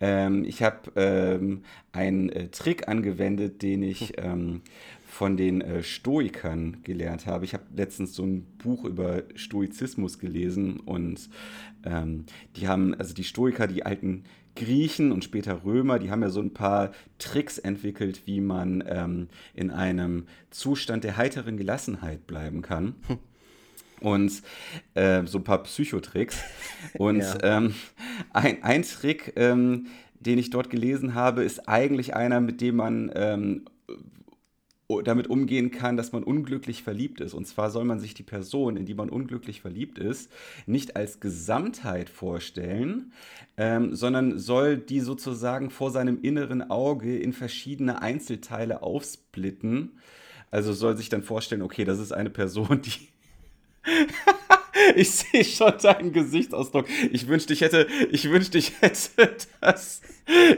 [0.00, 1.62] Ähm, ich habe ähm,
[1.92, 4.62] einen äh, Trick angewendet, den ich ähm,
[5.06, 7.44] von den äh, Stoikern gelernt habe.
[7.44, 11.28] Ich habe letztens so ein Buch über Stoizismus gelesen und
[11.84, 14.24] ähm, die haben, also die Stoiker, die alten
[14.56, 19.28] Griechen und später Römer, die haben ja so ein paar Tricks entwickelt, wie man ähm,
[19.54, 22.94] in einem Zustand der heiteren Gelassenheit bleiben kann.
[23.06, 23.18] Hm
[24.00, 24.42] und
[24.94, 26.42] äh, so ein paar Psychotricks.
[26.94, 27.36] Und ja.
[27.42, 27.74] ähm,
[28.32, 29.86] ein, ein Trick, ähm,
[30.18, 33.64] den ich dort gelesen habe, ist eigentlich einer, mit dem man ähm,
[35.04, 37.34] damit umgehen kann, dass man unglücklich verliebt ist.
[37.34, 40.30] Und zwar soll man sich die Person, in die man unglücklich verliebt ist,
[40.66, 43.12] nicht als Gesamtheit vorstellen,
[43.56, 49.98] ähm, sondern soll die sozusagen vor seinem inneren Auge in verschiedene Einzelteile aufsplitten.
[50.50, 53.08] Also soll sich dann vorstellen, okay, das ist eine Person, die
[54.96, 56.86] ich sehe schon deinen Gesichtsausdruck.
[57.12, 60.00] Ich wünschte, ich hätte, ich wünschte, ich hätte das.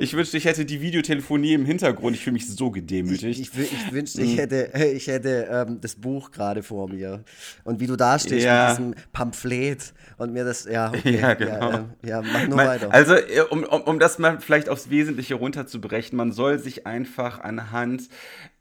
[0.00, 2.14] Ich wünschte, ich hätte die Videotelefonie im Hintergrund.
[2.14, 3.40] Ich fühle mich so gedemütigt.
[3.40, 4.38] Ich, ich, ich wünschte, ich mhm.
[4.38, 7.24] hätte, ich hätte ähm, das Buch gerade vor mir.
[7.64, 8.68] Und wie du da stehst ja.
[8.68, 11.70] mit diesem Pamphlet und mir das, ja, okay, ja, genau.
[11.70, 12.92] Ja, äh, ja mach nur man, weiter.
[12.92, 17.40] Also, äh, um, um, um das mal vielleicht aufs Wesentliche runterzubrechen, man soll sich einfach
[17.40, 18.02] anhand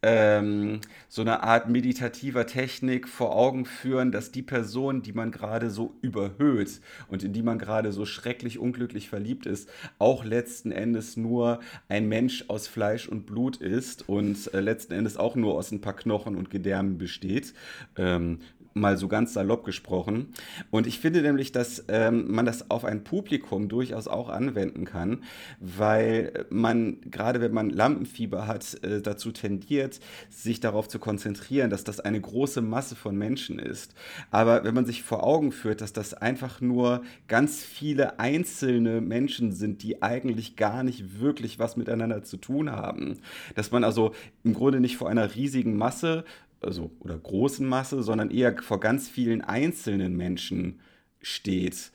[0.03, 5.69] ähm, so eine Art meditativer Technik vor Augen führen, dass die Person, die man gerade
[5.69, 11.17] so überhöht und in die man gerade so schrecklich unglücklich verliebt ist, auch letzten Endes
[11.17, 15.71] nur ein Mensch aus Fleisch und Blut ist und äh, letzten Endes auch nur aus
[15.71, 17.53] ein paar Knochen und Gedärmen besteht.
[17.95, 18.39] Ähm,
[18.73, 20.33] mal so ganz salopp gesprochen.
[20.69, 25.23] Und ich finde nämlich, dass ähm, man das auf ein Publikum durchaus auch anwenden kann,
[25.59, 31.83] weil man, gerade wenn man Lampenfieber hat, äh, dazu tendiert, sich darauf zu konzentrieren, dass
[31.83, 33.93] das eine große Masse von Menschen ist.
[34.29, 39.51] Aber wenn man sich vor Augen führt, dass das einfach nur ganz viele einzelne Menschen
[39.51, 43.19] sind, die eigentlich gar nicht wirklich was miteinander zu tun haben,
[43.55, 46.23] dass man also im Grunde nicht vor einer riesigen Masse
[46.61, 50.79] also oder großen Masse, sondern eher vor ganz vielen einzelnen Menschen
[51.21, 51.91] steht,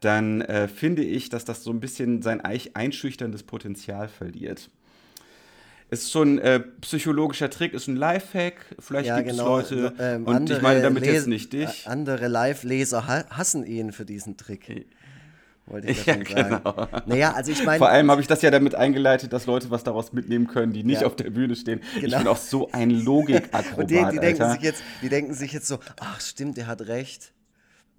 [0.00, 4.70] dann äh, finde ich, dass das so ein bisschen sein einschüchterndes Potenzial verliert.
[5.88, 8.54] Ist schon ein äh, psychologischer Trick, ist ein Lifehack.
[8.80, 9.60] Vielleicht ja, gibt genau.
[9.60, 11.86] es Leute, ähm, und ich meine damit Les jetzt nicht dich.
[11.86, 14.86] Andere Live-Leser hassen ihn für diesen Trick
[15.66, 16.24] wollte ich ja, sagen.
[16.24, 16.88] Genau.
[17.06, 17.78] Naja, also ich meine.
[17.78, 20.84] Vor allem habe ich das ja damit eingeleitet, dass Leute was daraus mitnehmen können, die
[20.84, 21.06] nicht ja.
[21.06, 21.80] auf der Bühne stehen.
[21.94, 22.06] Genau.
[22.06, 25.52] Ich bin auch so ein Logikakrobat, Und die, die denken sich jetzt, die denken sich
[25.52, 27.32] jetzt so, ach stimmt, der hat recht.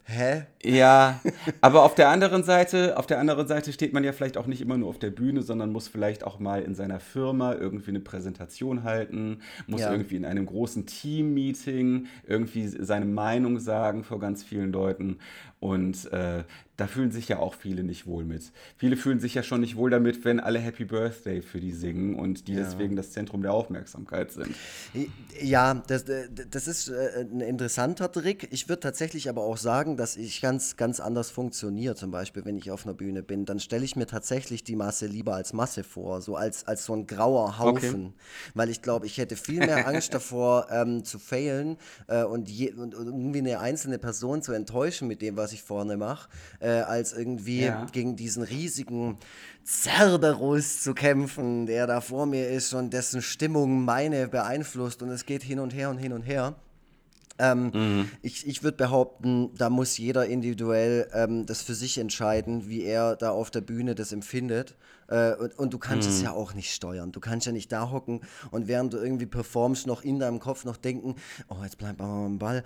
[0.10, 0.44] Hä?
[0.64, 1.20] Ja,
[1.60, 4.62] aber auf der anderen Seite, auf der anderen Seite steht man ja vielleicht auch nicht
[4.62, 8.00] immer nur auf der Bühne, sondern muss vielleicht auch mal in seiner Firma irgendwie eine
[8.00, 9.92] Präsentation halten, muss ja.
[9.92, 15.18] irgendwie in einem großen Team-Meeting irgendwie seine Meinung sagen vor ganz vielen Leuten.
[15.60, 16.46] Und äh,
[16.78, 18.52] da fühlen sich ja auch viele nicht wohl mit.
[18.78, 22.16] Viele fühlen sich ja schon nicht wohl damit, wenn alle Happy Birthday für die singen
[22.16, 22.60] und die ja.
[22.64, 24.56] deswegen das Zentrum der Aufmerksamkeit sind.
[25.42, 28.48] Ja, das, äh, das ist äh, ein interessanter Trick.
[28.52, 31.96] Ich würde tatsächlich aber auch sagen, dass ich ganz, ganz anders funktioniere.
[31.96, 35.08] Zum Beispiel, wenn ich auf einer Bühne bin, dann stelle ich mir tatsächlich die Masse
[35.08, 38.06] lieber als Masse vor, so als, als so ein grauer Haufen.
[38.06, 38.14] Okay.
[38.54, 42.74] Weil ich glaube, ich hätte viel mehr Angst davor, ähm, zu failen äh, und, je,
[42.74, 46.30] und, und irgendwie eine einzelne Person zu enttäuschen mit dem, was ich vorne mache
[46.67, 47.86] äh, als irgendwie ja.
[47.92, 49.18] gegen diesen riesigen
[49.66, 55.26] Cerberus zu kämpfen, der da vor mir ist und dessen Stimmung meine beeinflusst und es
[55.26, 56.56] geht hin und her und hin und her.
[57.40, 58.12] Ähm, mhm.
[58.22, 63.16] Ich, ich würde behaupten, da muss jeder individuell ähm, das für sich entscheiden, wie er
[63.16, 64.76] da auf der Bühne das empfindet.
[65.08, 66.16] Äh, und, und, du kannst mhm.
[66.16, 67.12] es ja auch nicht steuern.
[67.12, 70.66] Du kannst ja nicht da hocken und während du irgendwie performst, noch in deinem Kopf
[70.66, 71.16] noch denken,
[71.50, 72.64] oh, jetzt bleib mal am Ball,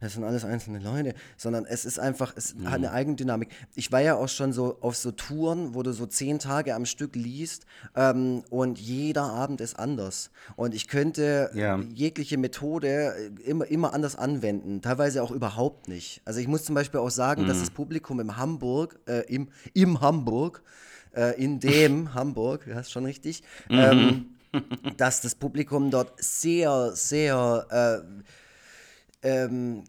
[0.00, 1.14] das sind alles einzelne Leute.
[1.36, 2.66] Sondern es ist einfach, es mhm.
[2.66, 3.50] hat eine Eigendynamik.
[3.74, 6.86] Ich war ja auch schon so auf so Touren, wo du so zehn Tage am
[6.86, 10.30] Stück liest ähm, und jeder Abend ist anders.
[10.56, 11.78] Und ich könnte ja.
[11.94, 16.22] jegliche Methode äh, immer, immer anders anwenden, teilweise auch überhaupt nicht.
[16.24, 17.48] Also ich muss zum Beispiel auch sagen, mhm.
[17.48, 20.62] dass das Publikum im Hamburg, äh, im, im Hamburg,
[21.14, 23.78] äh, in dem Hamburg, du hast schon richtig, mhm.
[23.78, 24.26] ähm,
[24.96, 28.04] dass das Publikum dort sehr, sehr
[29.22, 29.84] äh, ähm,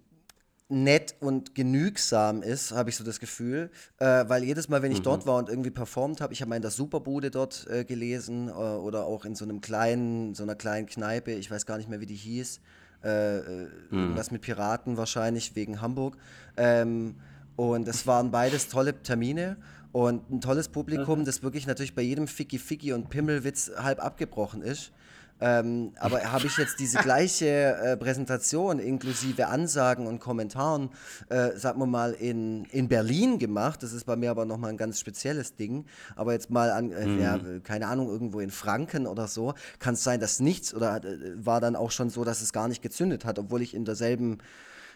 [0.67, 4.99] nett und genügsam ist, habe ich so das Gefühl, äh, weil jedes Mal, wenn ich
[4.99, 5.03] mhm.
[5.03, 8.47] dort war und irgendwie performt habe, ich habe mal in der Superbude dort äh, gelesen
[8.47, 11.89] äh, oder auch in so einem kleinen, so einer kleinen Kneipe, ich weiß gar nicht
[11.89, 12.61] mehr, wie die hieß,
[13.03, 13.99] äh, äh, mhm.
[13.99, 16.17] irgendwas mit Piraten wahrscheinlich wegen Hamburg.
[16.57, 17.15] Ähm,
[17.55, 19.57] Und es waren beides tolle Termine
[19.95, 21.25] und ein tolles Publikum, mhm.
[21.25, 24.91] das wirklich natürlich bei jedem Ficky Ficky und Pimmelwitz halb abgebrochen ist.
[25.39, 30.89] Ähm, aber habe ich jetzt diese gleiche äh, Präsentation inklusive Ansagen und Kommentaren,
[31.29, 34.77] äh, sagen wir mal, in, in Berlin gemacht, das ist bei mir aber nochmal ein
[34.77, 35.85] ganz spezielles Ding,
[36.17, 37.21] aber jetzt mal an, äh, mhm.
[37.21, 41.17] ja, keine Ahnung, irgendwo in Franken oder so, kann es sein, dass nichts oder äh,
[41.37, 44.39] war dann auch schon so, dass es gar nicht gezündet hat, obwohl ich in derselben,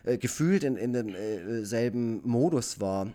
[0.04, 3.08] äh, gefühlt in, in demselben äh, Modus war.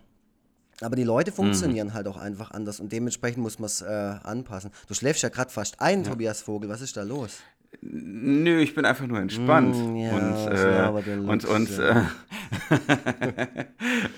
[0.81, 1.35] Aber die Leute mhm.
[1.35, 1.93] funktionieren mhm.
[1.93, 4.71] halt auch einfach anders und dementsprechend muss man es äh, anpassen.
[4.87, 6.11] Du schläfst ja gerade fast ein, ja.
[6.11, 6.69] Tobias Vogel.
[6.69, 7.39] Was ist da los?
[7.81, 9.75] Nö, ich bin einfach nur entspannt.
[9.75, 12.03] Mm, ja, und, äh, und, und, äh,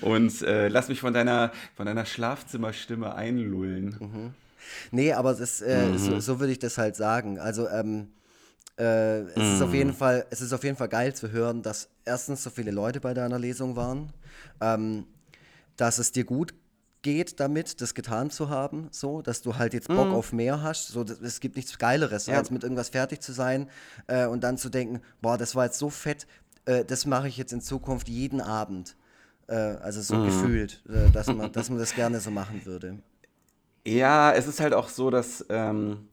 [0.00, 3.96] und äh, lass mich von deiner, von deiner Schlafzimmerstimme einlullen.
[3.98, 4.34] Mhm.
[4.90, 5.98] Nee, aber das, äh, mhm.
[5.98, 7.38] so, so würde ich das halt sagen.
[7.38, 8.08] Also, ähm,
[8.78, 9.94] äh, es, ist auf jeden mhm.
[9.94, 13.12] Fall, es ist auf jeden Fall geil zu hören, dass erstens so viele Leute bei
[13.12, 14.12] deiner Lesung waren.
[14.60, 15.06] Ähm,
[15.78, 16.52] dass es dir gut
[17.02, 20.14] geht damit, das getan zu haben, so, dass du halt jetzt Bock mhm.
[20.14, 20.88] auf mehr hast.
[20.88, 22.36] So, das, es gibt nichts Geileres, ja.
[22.36, 23.70] als mit irgendwas fertig zu sein
[24.08, 26.26] äh, und dann zu denken, boah, das war jetzt so fett,
[26.66, 28.96] äh, das mache ich jetzt in Zukunft jeden Abend.
[29.46, 30.24] Äh, also so mhm.
[30.26, 32.98] gefühlt, äh, dass, man, dass man das gerne so machen würde.
[33.86, 36.08] Ja, es ist halt auch so, dass ähm,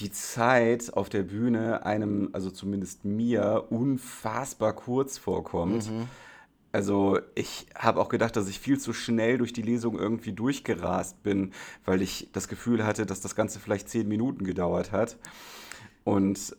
[0.00, 5.88] die Zeit auf der Bühne einem, also zumindest mir, unfassbar kurz vorkommt.
[5.88, 6.08] Mhm
[6.72, 11.22] also ich habe auch gedacht, dass ich viel zu schnell durch die Lesung irgendwie durchgerast
[11.22, 11.52] bin,
[11.84, 15.16] weil ich das Gefühl hatte, dass das Ganze vielleicht zehn Minuten gedauert hat.
[16.04, 16.56] Und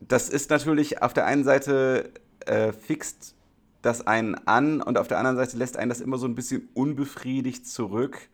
[0.00, 2.12] das ist natürlich auf der einen Seite
[2.46, 3.34] äh, fixt
[3.82, 6.68] das einen an und auf der anderen Seite lässt einen das immer so ein bisschen
[6.74, 8.28] unbefriedigt zurück.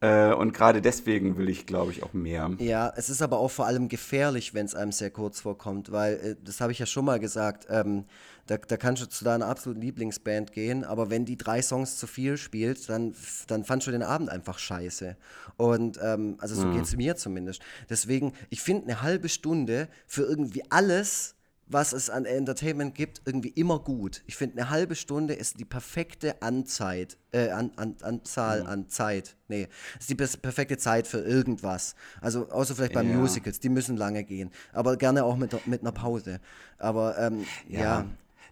[0.00, 2.50] Äh, und gerade deswegen will ich, glaube ich, auch mehr.
[2.58, 6.14] Ja, es ist aber auch vor allem gefährlich, wenn es einem sehr kurz vorkommt, weil,
[6.14, 8.06] äh, das habe ich ja schon mal gesagt, ähm,
[8.46, 12.06] da, da kannst du zu deiner absoluten Lieblingsband gehen, aber wenn die drei Songs zu
[12.06, 13.14] viel spielt, dann,
[13.46, 15.16] dann fandst du den Abend einfach scheiße.
[15.56, 16.76] Und ähm, also so mhm.
[16.76, 17.60] geht es mir zumindest.
[17.90, 21.34] Deswegen, ich finde eine halbe Stunde für irgendwie alles
[21.70, 24.22] was es an Entertainment gibt, irgendwie immer gut.
[24.26, 28.66] Ich finde, eine halbe Stunde ist die perfekte Anzeit, äh, an, an, Anzahl mhm.
[28.66, 29.36] an Zeit.
[29.48, 31.94] Nee, ist die perfekte Zeit für irgendwas.
[32.20, 33.16] Also, außer vielleicht bei ja.
[33.16, 34.50] Musicals, die müssen lange gehen.
[34.72, 36.40] Aber gerne auch mit, mit einer Pause.
[36.78, 37.80] Aber, ähm, ja.
[37.80, 38.06] ja.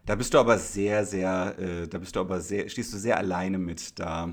[0.06, 3.18] Da bist du aber sehr, sehr, äh, da bist du aber sehr, stehst du sehr
[3.18, 4.32] alleine mit da.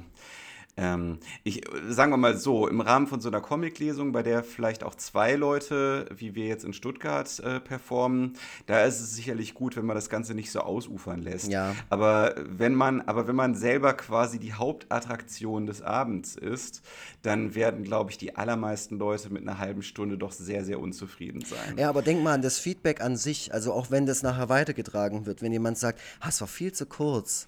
[0.77, 4.83] Ähm, ich, sagen wir mal so, im Rahmen von so einer Comiclesung, bei der vielleicht
[4.83, 8.33] auch zwei Leute, wie wir jetzt in Stuttgart äh, performen,
[8.65, 11.49] da ist es sicherlich gut, wenn man das Ganze nicht so ausufern lässt.
[11.49, 11.75] Ja.
[11.89, 16.81] Aber wenn man, aber wenn man selber quasi die Hauptattraktion des Abends ist,
[17.21, 21.41] dann werden, glaube ich, die allermeisten Leute mit einer halben Stunde doch sehr, sehr unzufrieden
[21.41, 21.77] sein.
[21.77, 25.25] Ja, aber denk mal an das Feedback an sich, also auch wenn das nachher weitergetragen
[25.25, 27.47] wird, wenn jemand sagt, ah, es war viel zu kurz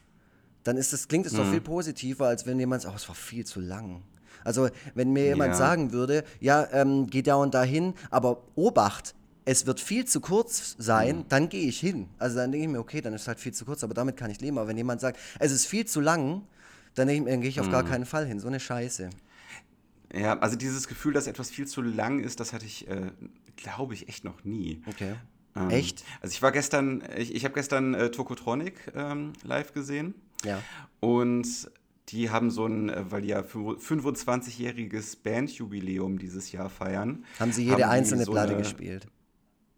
[0.67, 1.37] dann ist das, klingt es mhm.
[1.37, 4.01] doch viel positiver, als wenn jemand sagt, oh, es war viel zu lang.
[4.43, 5.57] Also, wenn mir jemand ja.
[5.57, 10.19] sagen würde, ja, ähm, geh da und da hin, aber Obacht, es wird viel zu
[10.19, 11.25] kurz sein, mhm.
[11.29, 12.09] dann gehe ich hin.
[12.17, 14.17] Also dann denke ich mir, okay, dann ist es halt viel zu kurz, aber damit
[14.17, 14.57] kann ich leben.
[14.57, 16.41] Aber wenn jemand sagt, es ist viel zu lang,
[16.95, 17.71] dann, dann gehe ich auf mhm.
[17.71, 18.41] gar keinen Fall hin.
[18.41, 19.09] So eine Scheiße.
[20.13, 23.11] Ja, also dieses Gefühl, dass etwas viel zu lang ist, das hatte ich, äh,
[23.55, 24.81] glaube ich, echt noch nie.
[24.85, 25.15] Okay.
[25.55, 26.03] Ähm, echt?
[26.21, 30.13] Also ich war gestern, ich, ich habe gestern äh, Tokotronic ähm, live gesehen.
[30.43, 30.61] Ja.
[30.99, 31.69] Und
[32.09, 37.25] die haben so ein, äh, weil die ja 25-jähriges Bandjubiläum dieses Jahr feiern.
[37.39, 39.07] Haben sie jede haben einzelne so Platte eine, gespielt?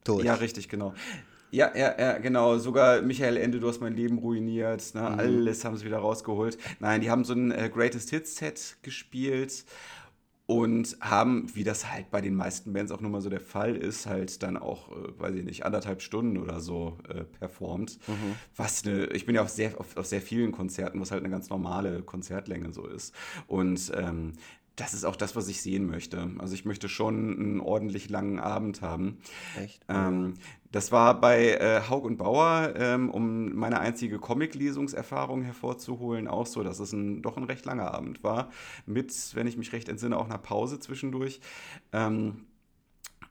[0.03, 0.23] Durch.
[0.23, 0.93] Ja, richtig, genau.
[1.51, 2.59] Ja, ja, ja, genau.
[2.59, 4.93] Sogar Michael Ende, du hast mein Leben ruiniert.
[4.93, 5.01] Ne?
[5.01, 5.19] Mhm.
[5.19, 6.57] Alles haben sie wieder rausgeholt.
[6.79, 9.65] Nein, die haben so ein äh, Greatest Hits Set gespielt
[10.49, 13.75] und haben, wie das halt bei den meisten Bands auch nun mal so der Fall
[13.75, 17.99] ist, halt dann auch, äh, weiß ich nicht, anderthalb Stunden oder so äh, performt.
[18.07, 18.33] Mhm.
[18.55, 21.29] Was eine, ich bin ja auf sehr, auf, auf, sehr vielen Konzerten, was halt eine
[21.29, 23.13] ganz normale Konzertlänge so ist.
[23.45, 24.33] Und ähm,
[24.79, 26.31] das ist auch das, was ich sehen möchte.
[26.39, 29.17] Also ich möchte schon einen ordentlich langen Abend haben.
[29.61, 29.83] Echt?
[29.89, 30.35] Ähm,
[30.71, 36.63] das war bei äh, Haug und Bauer, ähm, um meine einzige Comic-Lesungserfahrung hervorzuholen, auch so,
[36.63, 38.49] dass es ein, doch ein recht langer Abend war.
[38.85, 41.41] Mit, wenn ich mich recht entsinne, auch einer Pause zwischendurch.
[41.91, 42.45] Ähm,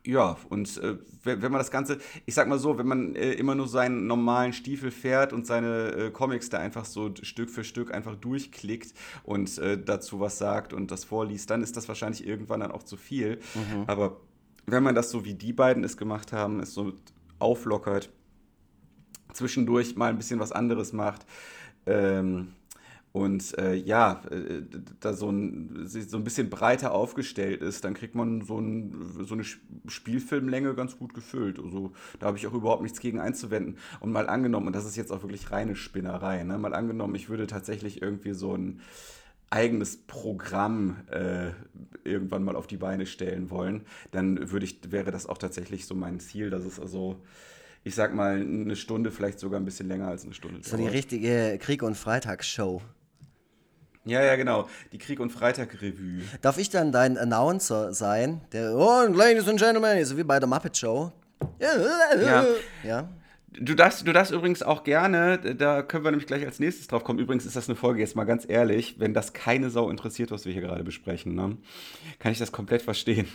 [0.09, 3.55] ja, und äh, wenn, man das Ganze, ich sag mal so, wenn man äh, immer
[3.55, 7.93] nur seinen normalen Stiefel fährt und seine äh, Comics da einfach so Stück für Stück
[7.93, 12.61] einfach durchklickt und äh, dazu was sagt und das vorliest, dann ist das wahrscheinlich irgendwann
[12.61, 13.39] dann auch zu viel.
[13.55, 13.85] Mhm.
[13.87, 14.23] Aber
[14.65, 16.95] wenn man das so wie die beiden es gemacht haben, ist so
[17.39, 18.09] auflockert,
[19.35, 21.27] zwischendurch mal ein bisschen was anderes macht.
[21.85, 22.55] Ähm,
[23.19, 24.63] und äh, ja, äh,
[25.01, 29.35] da so ein, so ein bisschen breiter aufgestellt ist, dann kriegt man so, ein, so
[29.35, 31.59] eine Spielfilmlänge ganz gut gefüllt.
[31.59, 31.91] Also
[32.21, 33.77] da habe ich auch überhaupt nichts gegen einzuwenden.
[33.99, 36.59] Und mal angenommen, und das ist jetzt auch wirklich reine Spinnerei, ne?
[36.59, 38.83] mal angenommen, ich würde tatsächlich irgendwie so ein
[39.51, 41.51] eigenes Programm äh,
[42.05, 45.97] irgendwann mal auf die Beine stellen wollen, dann würde ich, wäre das auch tatsächlich so
[45.97, 47.17] mein Ziel, dass es also
[47.85, 50.61] ich sag mal, eine Stunde, vielleicht sogar ein bisschen länger als eine Stunde.
[50.63, 52.83] So die richtige Krieg- und Freitagsshow.
[54.09, 54.69] Ja, ja, genau.
[54.93, 56.23] Die Krieg- und Freitag-Revue.
[56.41, 58.41] Darf ich dann dein Announcer sein?
[58.53, 61.13] Der, oh, Ladies and Gentlemen, so wie bei der Muppet Show.
[61.61, 62.45] Ja.
[62.85, 63.09] ja.
[63.61, 67.03] Du darfst, du darfst übrigens auch gerne, da können wir nämlich gleich als nächstes drauf
[67.03, 67.19] kommen.
[67.19, 70.45] Übrigens ist das eine Folge, jetzt mal ganz ehrlich, wenn das keine Sau interessiert, was
[70.45, 71.57] wir hier gerade besprechen, ne,
[72.19, 73.27] kann ich das komplett verstehen.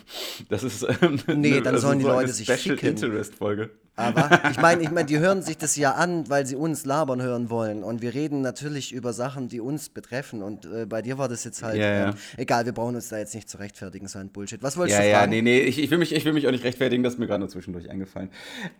[0.49, 2.89] Das ist ähm, nee, dann sollen die Leute sich Special ficken.
[2.89, 3.71] Interest Folge.
[3.95, 7.21] Aber ich meine, ich mein, die hören sich das ja an, weil sie uns labern
[7.21, 7.83] hören wollen.
[7.83, 10.41] Und wir reden natürlich über Sachen, die uns betreffen.
[10.41, 12.09] Und äh, bei dir war das jetzt halt, ja, ja.
[12.09, 14.63] Ähm, egal, wir brauchen uns da jetzt nicht zu rechtfertigen, so ein Bullshit.
[14.63, 15.31] Was wolltest ja, du fragen?
[15.31, 17.19] Ja, nee, nee, ich, ich, will mich, ich will mich auch nicht rechtfertigen, das ist
[17.19, 18.29] mir gerade nur zwischendurch eingefallen.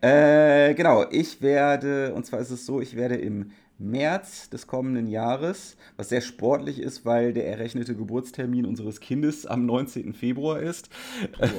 [0.02, 3.52] Äh, genau, ich werde, und zwar ist es so, ich werde im
[3.84, 9.66] März des kommenden Jahres, was sehr sportlich ist, weil der errechnete Geburtstermin unseres Kindes am
[9.66, 10.14] 19.
[10.14, 10.90] Februar ist.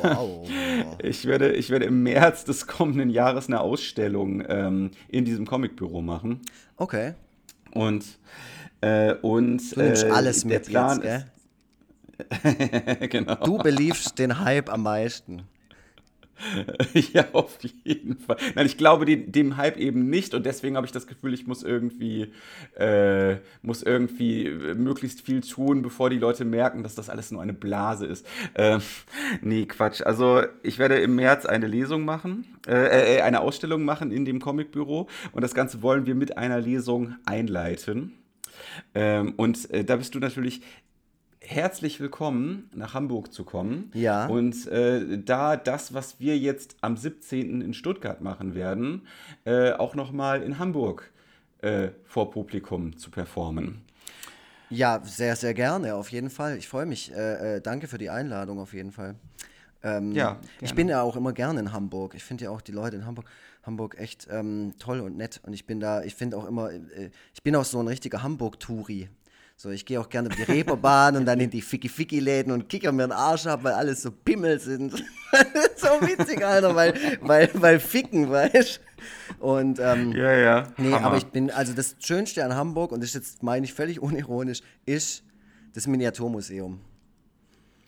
[0.03, 0.49] Wow.
[1.03, 6.03] Ich werde, ich werde im März des kommenden Jahres eine Ausstellung ähm, in diesem Comicbüro
[6.03, 6.41] machen.
[6.77, 7.15] Okay.
[7.73, 8.05] Und,
[8.81, 11.25] äh, und äh, alles mit Plan jetzt, gell?
[13.09, 13.35] genau.
[13.37, 15.43] Du beliefst den Hype am meisten.
[17.13, 18.37] ja, auf jeden Fall.
[18.55, 21.47] Nein, ich glaube dem, dem Hype eben nicht und deswegen habe ich das Gefühl, ich
[21.47, 22.33] muss irgendwie,
[22.77, 27.53] äh, muss irgendwie möglichst viel tun, bevor die Leute merken, dass das alles nur eine
[27.53, 28.27] Blase ist.
[28.55, 28.79] Äh,
[29.41, 30.03] nee, Quatsch.
[30.03, 34.41] Also ich werde im März eine Lesung machen, äh, äh, eine Ausstellung machen in dem
[34.41, 38.13] Comicbüro und das Ganze wollen wir mit einer Lesung einleiten.
[38.95, 40.63] Ähm, und äh, da bist du natürlich
[41.47, 43.91] herzlich willkommen, nach Hamburg zu kommen.
[43.95, 44.27] Ja.
[44.27, 47.61] Und äh, da das, was wir jetzt am 17.
[47.61, 49.07] in Stuttgart machen werden,
[49.45, 51.11] äh, auch nochmal in Hamburg
[51.61, 53.83] äh, vor Publikum zu performen.
[54.71, 56.57] Ja, sehr, sehr gerne, auf jeden Fall.
[56.57, 57.13] Ich freue mich.
[57.13, 59.15] Äh, äh, danke für die Einladung, auf jeden Fall.
[59.83, 60.49] Ähm, ja, gerne.
[60.63, 62.15] ich bin ja auch immer gerne in Hamburg.
[62.15, 63.27] Ich finde ja auch die Leute in Hamburg,
[63.63, 65.41] Hamburg echt ähm, toll und nett.
[65.45, 68.23] Und ich bin da, ich finde auch immer, äh, ich bin auch so ein richtiger
[68.23, 69.11] Hamburg-Touri.
[69.57, 72.91] So, ich gehe auch gerne auf die Reeperbahn und dann in die Ficky-Ficky-Läden und kicker
[72.91, 74.93] mir den Arsch ab, weil alles so Pimmel sind.
[75.77, 78.81] so witzig, Alter, weil, weil, weil Ficken, weißt
[79.39, 80.73] Und, ähm, ja, ja.
[80.77, 81.07] Nee, Hammer.
[81.07, 84.03] aber ich bin, also das Schönste an Hamburg, und das ist jetzt, meine ich völlig
[84.03, 85.23] unironisch, ist
[85.73, 86.81] das Miniaturmuseum.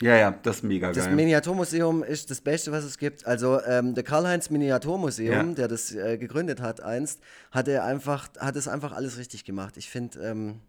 [0.03, 0.95] Ja, ja, das ist mega geil.
[0.95, 3.27] Das Miniaturmuseum ist das Beste, was es gibt.
[3.27, 5.55] Also ähm, der Karl-Heinz Miniaturmuseum, ja.
[5.55, 9.77] der das äh, gegründet hat einst, hat er einfach, hat es einfach alles richtig gemacht.
[9.79, 10.61] Ich finde, ähm,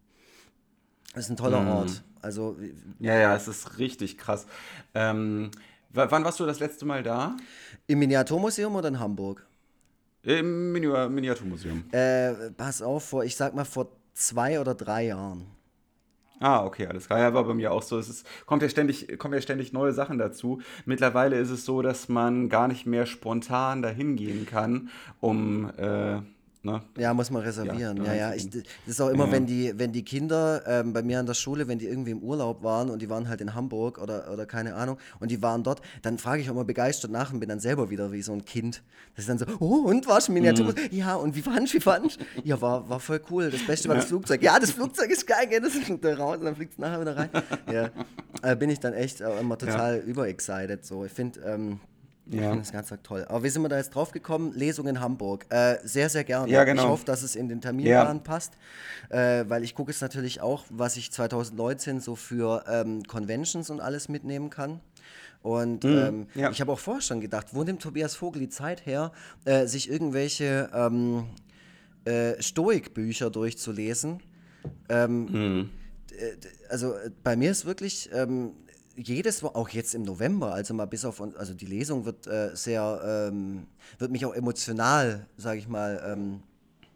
[1.13, 1.69] das ist ein toller mhm.
[1.69, 2.03] Ort.
[2.21, 2.57] Also,
[2.99, 4.47] ja, ja, es ist richtig krass.
[4.93, 5.51] Ähm,
[5.91, 7.37] wann warst du das letzte Mal da?
[7.87, 9.45] Im Miniaturmuseum oder in Hamburg?
[10.23, 11.85] Im Mini Miniaturmuseum.
[11.91, 15.45] Äh, pass auf, vor, ich sag mal vor zwei oder drei Jahren.
[16.39, 17.19] Ah, okay, alles klar.
[17.19, 17.97] Ja, war bei mir auch so.
[17.97, 20.61] Es ist, kommt, ja ständig, kommen ja ständig neue Sachen dazu.
[20.85, 24.89] Mittlerweile ist es so, dass man gar nicht mehr spontan dahin gehen kann,
[25.19, 26.19] um äh,
[26.67, 26.81] Ne?
[26.97, 27.97] Ja, muss man reservieren.
[27.97, 28.15] Ja, ja.
[28.15, 28.33] ja.
[28.33, 29.31] Ich, das ist auch immer, ja.
[29.31, 32.21] wenn, die, wenn die Kinder ähm, bei mir an der Schule, wenn die irgendwie im
[32.21, 35.63] Urlaub waren und die waren halt in Hamburg oder, oder keine Ahnung und die waren
[35.63, 38.33] dort, dann frage ich auch immer begeistert nach und bin dann selber wieder wie so
[38.33, 38.83] ein Kind.
[39.15, 40.73] Das ist dann so, oh, und warst du Miniatur?
[40.73, 40.97] Mhm.
[40.97, 41.77] Ja, und wie fandest du?
[41.77, 43.49] Wie fandest Ja, war, war voll cool.
[43.49, 44.43] Das Beste war das Flugzeug.
[44.43, 45.61] Ja, das Flugzeug ist geil, gell?
[45.61, 47.29] Das fliegt da raus und dann fliegt es nachher wieder rein.
[47.71, 47.89] Ja,
[48.41, 50.85] äh, bin ich dann echt äh, immer total überexcited.
[50.85, 51.05] So.
[51.05, 51.79] Ich finde, ähm,
[52.29, 52.41] ja.
[52.41, 53.25] Ich finde das ganz toll.
[53.27, 54.53] Aber wie sind wir da jetzt drauf gekommen?
[54.53, 55.45] Lesung in Hamburg.
[55.49, 56.51] Äh, sehr, sehr gerne.
[56.51, 56.83] Ja, genau.
[56.83, 58.23] Ich hoffe, dass es in den Terminplan ja.
[58.23, 58.53] passt,
[59.09, 63.79] äh, weil ich gucke es natürlich auch, was ich 2019 so für ähm, Conventions und
[63.79, 64.81] alles mitnehmen kann.
[65.41, 66.51] Und mhm, ähm, ja.
[66.51, 69.11] ich habe auch vorher schon gedacht, wo nimmt Tobias Vogel die Zeit her,
[69.45, 71.27] äh, sich irgendwelche ähm,
[72.05, 74.21] äh, Stoikbücher durchzulesen?
[74.89, 75.69] Ähm, mhm.
[76.69, 78.09] Also äh, bei mir ist wirklich
[78.97, 83.29] jedes auch jetzt im November, also mal bis auf, also die Lesung wird äh, sehr,
[83.31, 83.67] ähm,
[83.99, 86.41] wird mich auch emotional, sage ich mal, ähm,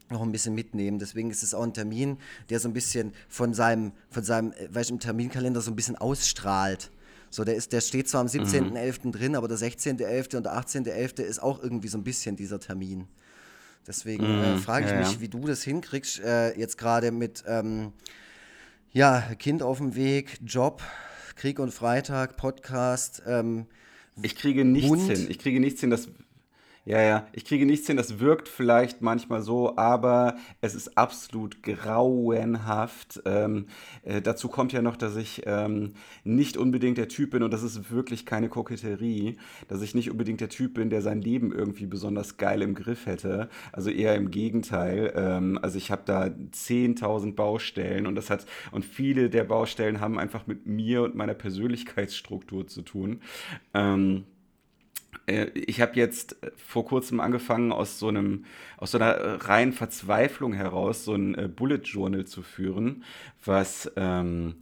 [0.10, 1.00] noch ein bisschen mitnehmen.
[1.00, 2.18] Deswegen ist es auch ein Termin,
[2.50, 5.96] der so ein bisschen von seinem, von seinem, äh, weißt, im Terminkalender so ein bisschen
[5.96, 6.92] ausstrahlt.
[7.30, 9.06] So, der, ist, der steht zwar am 17.11.
[9.06, 9.12] Mhm.
[9.14, 10.36] drin, aber der 16.11.
[10.36, 11.22] und der 18.11.
[11.22, 13.08] ist auch irgendwie so ein bisschen dieser Termin.
[13.88, 14.60] Deswegen äh, mhm.
[14.60, 15.22] frage ich ja, mich, ja.
[15.22, 17.94] wie du das hinkriegst, äh, jetzt gerade mit ähm,
[18.92, 20.84] ja, Kind auf dem Weg, Job,
[21.36, 23.22] Krieg und Freitag, Podcast.
[23.26, 23.66] Ähm,
[24.22, 25.10] ich kriege nichts Hund.
[25.10, 25.28] hin.
[25.30, 25.90] Ich kriege nichts hin.
[25.90, 26.08] Das,
[26.84, 27.96] Ja, ja, ich kriege nichts hin.
[27.96, 33.22] Das wirkt vielleicht manchmal so, aber es ist absolut grauenhaft.
[33.26, 33.68] Ähm,
[34.02, 37.62] äh, dazu kommt ja noch, dass ich ähm, nicht unbedingt der Typ bin, und das
[37.62, 41.86] ist wirklich keine Koketterie, dass ich nicht unbedingt der Typ bin, der sein Leben irgendwie
[41.86, 43.50] besonders geil im Griff hätte.
[43.72, 45.14] Also eher im Gegenteil.
[45.16, 50.18] Ähm, also ich habe da 10.000 Baustellen und das hat, und viele der Baustellen haben
[50.18, 53.22] einfach mit mir und meiner Persönlichkeitsstruktur zu tun.
[53.76, 54.41] Ähm, äh,
[55.28, 58.46] ich habe jetzt äh, vor kurzem angefangen, aus so einem,
[58.78, 63.04] aus so einer äh, reinen Verzweiflung heraus so ein Bullet Journal zu führen,
[63.44, 64.56] was ähm,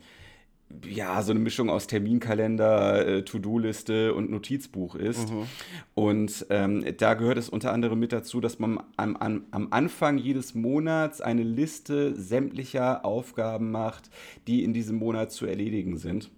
[0.88, 5.32] ja, so eine Mischung aus Terminkalender, To-Do-Liste und Notizbuch ist.
[5.32, 5.48] Mhm.
[5.96, 10.20] Und ähm, da gehört es unter anderem mit dazu, dass man am, am, am Anfang
[10.20, 14.12] jedes Monats eine Liste sämtlicher Aufgaben macht,
[14.46, 16.30] die in diesem Monat zu erledigen sind.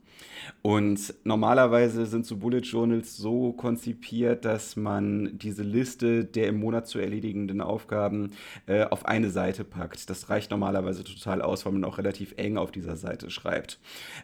[0.61, 6.87] Und normalerweise sind so Bullet Journals so konzipiert, dass man diese Liste der im Monat
[6.87, 8.31] zu erledigenden Aufgaben
[8.67, 10.09] äh, auf eine Seite packt.
[10.09, 13.79] Das reicht normalerweise total aus, weil man auch relativ eng auf dieser Seite schreibt.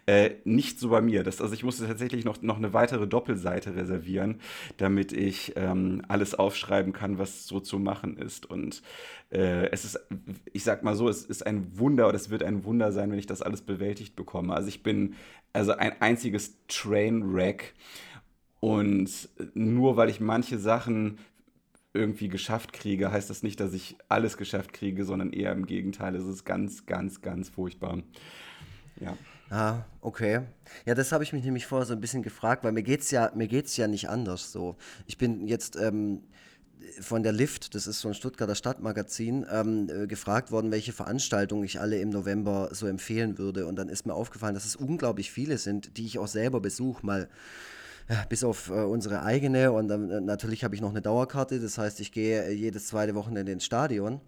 [0.05, 1.23] Äh, nicht so bei mir.
[1.23, 4.39] Das, also ich musste tatsächlich noch, noch eine weitere Doppelseite reservieren,
[4.77, 8.45] damit ich ähm, alles aufschreiben kann, was so zu machen ist.
[8.45, 8.81] Und
[9.29, 9.99] äh, es ist,
[10.53, 13.19] ich sag mal so, es ist ein Wunder oder es wird ein Wunder sein, wenn
[13.19, 14.53] ich das alles bewältigt bekomme.
[14.53, 15.15] Also ich bin
[15.53, 17.73] also ein einziges Trainwreck
[18.61, 21.17] und nur weil ich manche Sachen
[21.93, 26.15] irgendwie geschafft kriege, heißt das nicht, dass ich alles geschafft kriege, sondern eher im Gegenteil.
[26.15, 28.01] Es ist ganz, ganz, ganz furchtbar.
[29.01, 29.17] Ja.
[29.49, 30.41] Ah, okay.
[30.85, 33.11] Ja, das habe ich mich nämlich vorher so ein bisschen gefragt, weil mir geht es
[33.11, 34.77] ja, ja nicht anders so.
[35.07, 36.23] Ich bin jetzt ähm,
[37.01, 41.63] von der Lift, das ist so ein Stuttgarter Stadtmagazin, ähm, äh, gefragt worden, welche Veranstaltungen
[41.63, 43.65] ich alle im November so empfehlen würde.
[43.65, 47.05] Und dann ist mir aufgefallen, dass es unglaublich viele sind, die ich auch selber besuche,
[47.05, 47.29] mal
[48.29, 49.71] bis auf äh, unsere eigene.
[49.71, 52.87] Und dann, äh, natürlich habe ich noch eine Dauerkarte, das heißt, ich gehe äh, jedes
[52.87, 54.21] zweite Wochenende ins Stadion.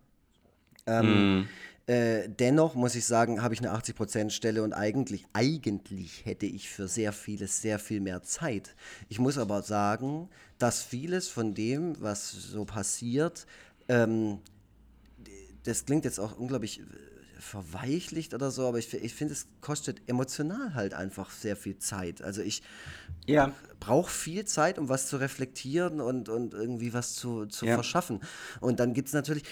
[0.86, 1.48] Ähm, mm.
[1.90, 6.70] Äh, dennoch muss ich sagen, habe ich eine 80% Stelle und eigentlich, eigentlich hätte ich
[6.70, 8.76] für sehr vieles sehr viel mehr Zeit.
[9.08, 10.30] Ich muss aber sagen,
[10.60, 13.48] dass vieles von dem, was so passiert,
[13.88, 14.38] ähm,
[15.64, 16.84] das klingt jetzt auch unglaublich
[17.40, 22.22] verweichlicht oder so, aber ich, ich finde, es kostet emotional halt einfach sehr viel Zeit.
[22.22, 22.62] Also ich
[23.26, 23.52] ja.
[23.80, 27.76] Brauche viel Zeit, um was zu reflektieren und, und irgendwie was zu, zu ja.
[27.76, 28.20] verschaffen.
[28.60, 29.44] Und dann gibt es natürlich,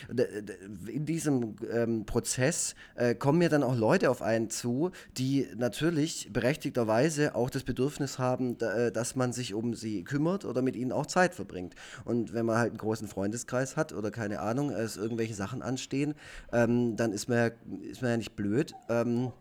[0.88, 6.30] in diesem ähm, Prozess äh, kommen mir dann auch Leute auf einen zu, die natürlich
[6.32, 10.76] berechtigterweise auch das Bedürfnis haben, da, äh, dass man sich um sie kümmert oder mit
[10.76, 11.76] ihnen auch Zeit verbringt.
[12.06, 16.16] Und wenn man halt einen großen Freundeskreis hat oder keine Ahnung, es irgendwelche Sachen anstehen,
[16.52, 17.48] ähm, dann ist man ja
[17.90, 18.74] ist man ja nicht blöd.
[18.90, 19.32] Ähm,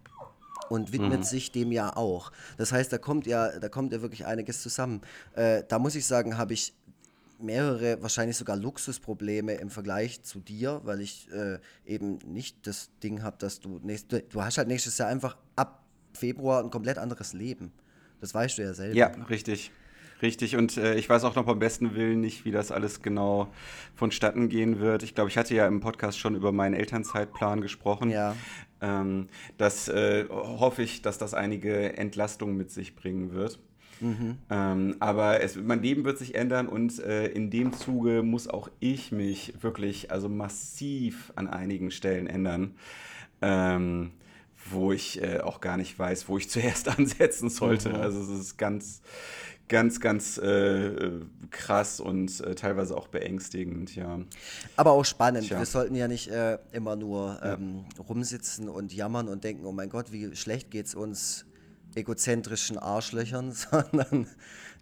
[0.68, 1.24] und widmet mhm.
[1.24, 2.32] sich dem ja auch.
[2.56, 5.00] Das heißt, da kommt ja, da kommt ja wirklich einiges zusammen.
[5.34, 6.74] Äh, da muss ich sagen, habe ich
[7.38, 13.22] mehrere, wahrscheinlich sogar Luxusprobleme im Vergleich zu dir, weil ich äh, eben nicht das Ding
[13.22, 17.32] habe, dass du nächst, du hast halt nächstes Jahr einfach ab Februar ein komplett anderes
[17.32, 17.72] Leben.
[18.20, 18.96] Das weißt du ja selber.
[18.96, 19.70] Ja, richtig.
[20.22, 23.48] Richtig, und äh, ich weiß auch noch beim besten Willen nicht, wie das alles genau
[23.94, 25.02] vonstatten gehen wird.
[25.02, 28.10] Ich glaube, ich hatte ja im Podcast schon über meinen Elternzeitplan gesprochen.
[28.10, 28.34] Ja.
[28.80, 33.58] Ähm, das äh, hoffe ich, dass das einige Entlastung mit sich bringen wird.
[34.00, 34.36] Mhm.
[34.50, 38.68] Ähm, aber es, mein Leben wird sich ändern und äh, in dem Zuge muss auch
[38.78, 42.74] ich mich wirklich also massiv an einigen Stellen ändern.
[43.40, 44.12] Ähm,
[44.70, 47.90] wo ich äh, auch gar nicht weiß, wo ich zuerst ansetzen sollte.
[47.90, 47.96] Mhm.
[47.96, 49.02] Also es ist ganz,
[49.68, 54.20] ganz, ganz äh, krass und äh, teilweise auch beängstigend, ja.
[54.76, 55.46] Aber auch spannend.
[55.46, 55.58] Tja.
[55.58, 58.04] Wir sollten ja nicht äh, immer nur ähm, ja.
[58.04, 61.46] rumsitzen und jammern und denken, oh mein Gott, wie schlecht geht es uns
[61.94, 64.28] egozentrischen Arschlöchern, sondern,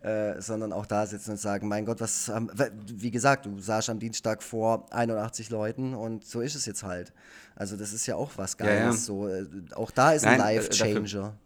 [0.03, 2.51] äh, sondern auch da sitzen und sagen, mein Gott, was, ähm,
[2.87, 7.13] wie gesagt, du saßt am Dienstag vor 81 Leuten und so ist es jetzt halt.
[7.55, 8.79] Also das ist ja auch was Geiles.
[8.79, 8.93] Ja, ja.
[8.93, 11.39] So, äh, auch da ist Nein, ein äh, Life-Changer.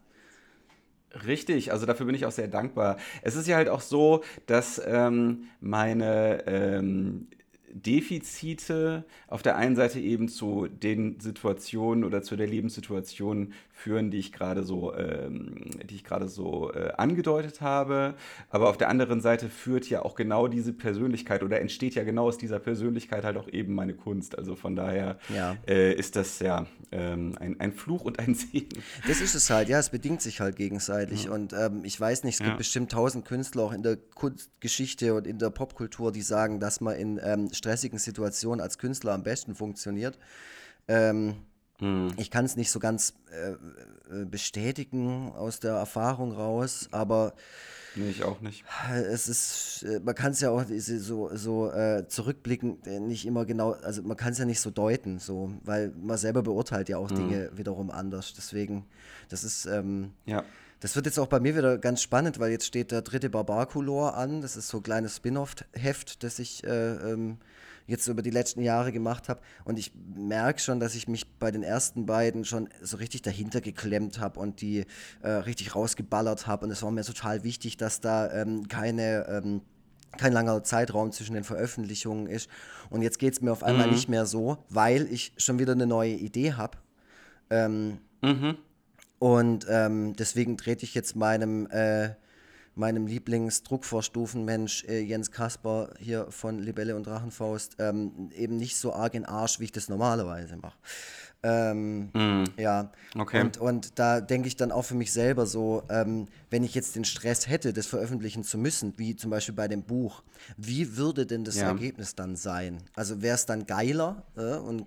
[1.26, 2.98] Richtig, also dafür bin ich auch sehr dankbar.
[3.22, 7.28] Es ist ja halt auch so, dass ähm, meine ähm,
[7.72, 14.18] Defizite auf der einen Seite eben zu den Situationen oder zu der Lebenssituation führen, die
[14.18, 18.14] ich gerade so, ähm, die ich gerade so äh, angedeutet habe.
[18.50, 22.26] Aber auf der anderen Seite führt ja auch genau diese Persönlichkeit oder entsteht ja genau
[22.26, 24.36] aus dieser Persönlichkeit halt auch eben meine Kunst.
[24.36, 25.56] Also von daher ja.
[25.66, 28.82] äh, ist das ja ähm, ein, ein Fluch und ein Segen.
[29.06, 31.24] Das ist es halt, ja, es bedingt sich halt gegenseitig.
[31.24, 31.32] Ja.
[31.32, 35.26] Und ähm, ich weiß nicht, es gibt bestimmt tausend Künstler auch in der Kunstgeschichte und
[35.26, 39.54] in der Popkultur, die sagen, dass man in ähm, stressigen Situationen als Künstler am besten
[39.54, 40.18] funktioniert.
[40.88, 41.34] Ähm,
[41.80, 42.12] hm.
[42.16, 47.34] Ich kann es nicht so ganz äh, bestätigen aus der Erfahrung raus, aber
[47.94, 48.64] Nee, ich auch nicht.
[48.92, 53.44] Es ist, äh, man kann es ja auch so, so äh, zurückblickend äh, nicht immer
[53.44, 56.98] genau, also man kann es ja nicht so deuten, so, weil man selber beurteilt ja
[56.98, 57.16] auch mhm.
[57.16, 58.34] Dinge wiederum anders.
[58.36, 58.84] Deswegen,
[59.28, 60.44] das ist, ähm, ja.
[60.80, 64.16] Das wird jetzt auch bei mir wieder ganz spannend, weil jetzt steht der dritte Barbarkulor
[64.16, 64.42] an.
[64.42, 67.38] Das ist so ein kleines Spin-off-Heft, das ich äh, ähm,
[67.86, 69.40] jetzt über die letzten Jahre gemacht habe.
[69.64, 73.60] Und ich merke schon, dass ich mich bei den ersten beiden schon so richtig dahinter
[73.60, 74.86] geklemmt habe und die
[75.22, 76.66] äh, richtig rausgeballert habe.
[76.66, 79.26] Und es war mir total wichtig, dass da ähm, keine...
[79.28, 79.62] Ähm,
[80.16, 82.48] kein langer Zeitraum zwischen den Veröffentlichungen ist.
[82.88, 83.92] Und jetzt geht es mir auf einmal mhm.
[83.92, 86.78] nicht mehr so, weil ich schon wieder eine neue Idee habe.
[87.50, 88.56] Ähm, mhm.
[89.18, 92.10] Und ähm, deswegen trete ich jetzt meinem äh,
[92.78, 99.14] meinem Lieblingsdruckvorstufenmensch äh, Jens Kasper hier von Libelle und Drachenfaust ähm, eben nicht so arg
[99.14, 100.78] in Arsch, wie ich das normalerweise mache.
[101.42, 102.44] Ähm, mm.
[102.56, 103.40] Ja, okay.
[103.40, 106.96] und, und da denke ich dann auch für mich selber so, ähm, wenn ich jetzt
[106.96, 110.22] den Stress hätte, das veröffentlichen zu müssen, wie zum Beispiel bei dem Buch,
[110.56, 111.68] wie würde denn das ja.
[111.68, 112.78] Ergebnis dann sein?
[112.94, 114.86] Also wäre es dann geiler äh, und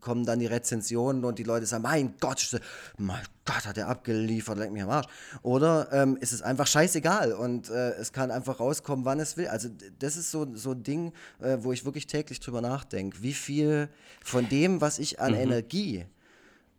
[0.00, 2.60] kommen dann die Rezensionen und die Leute sagen, mein Gott,
[2.98, 5.06] mein Gott, hat er abgeliefert, leck mich am Arsch.
[5.42, 9.48] Oder ähm, ist es einfach scheißegal und äh, es kann einfach rauskommen, wann es will.
[9.48, 9.68] Also
[9.98, 13.22] das ist so, so ein Ding, äh, wo ich wirklich täglich drüber nachdenke.
[13.22, 13.88] Wie viel
[14.22, 15.40] von dem, was ich an mhm.
[15.40, 16.06] Energie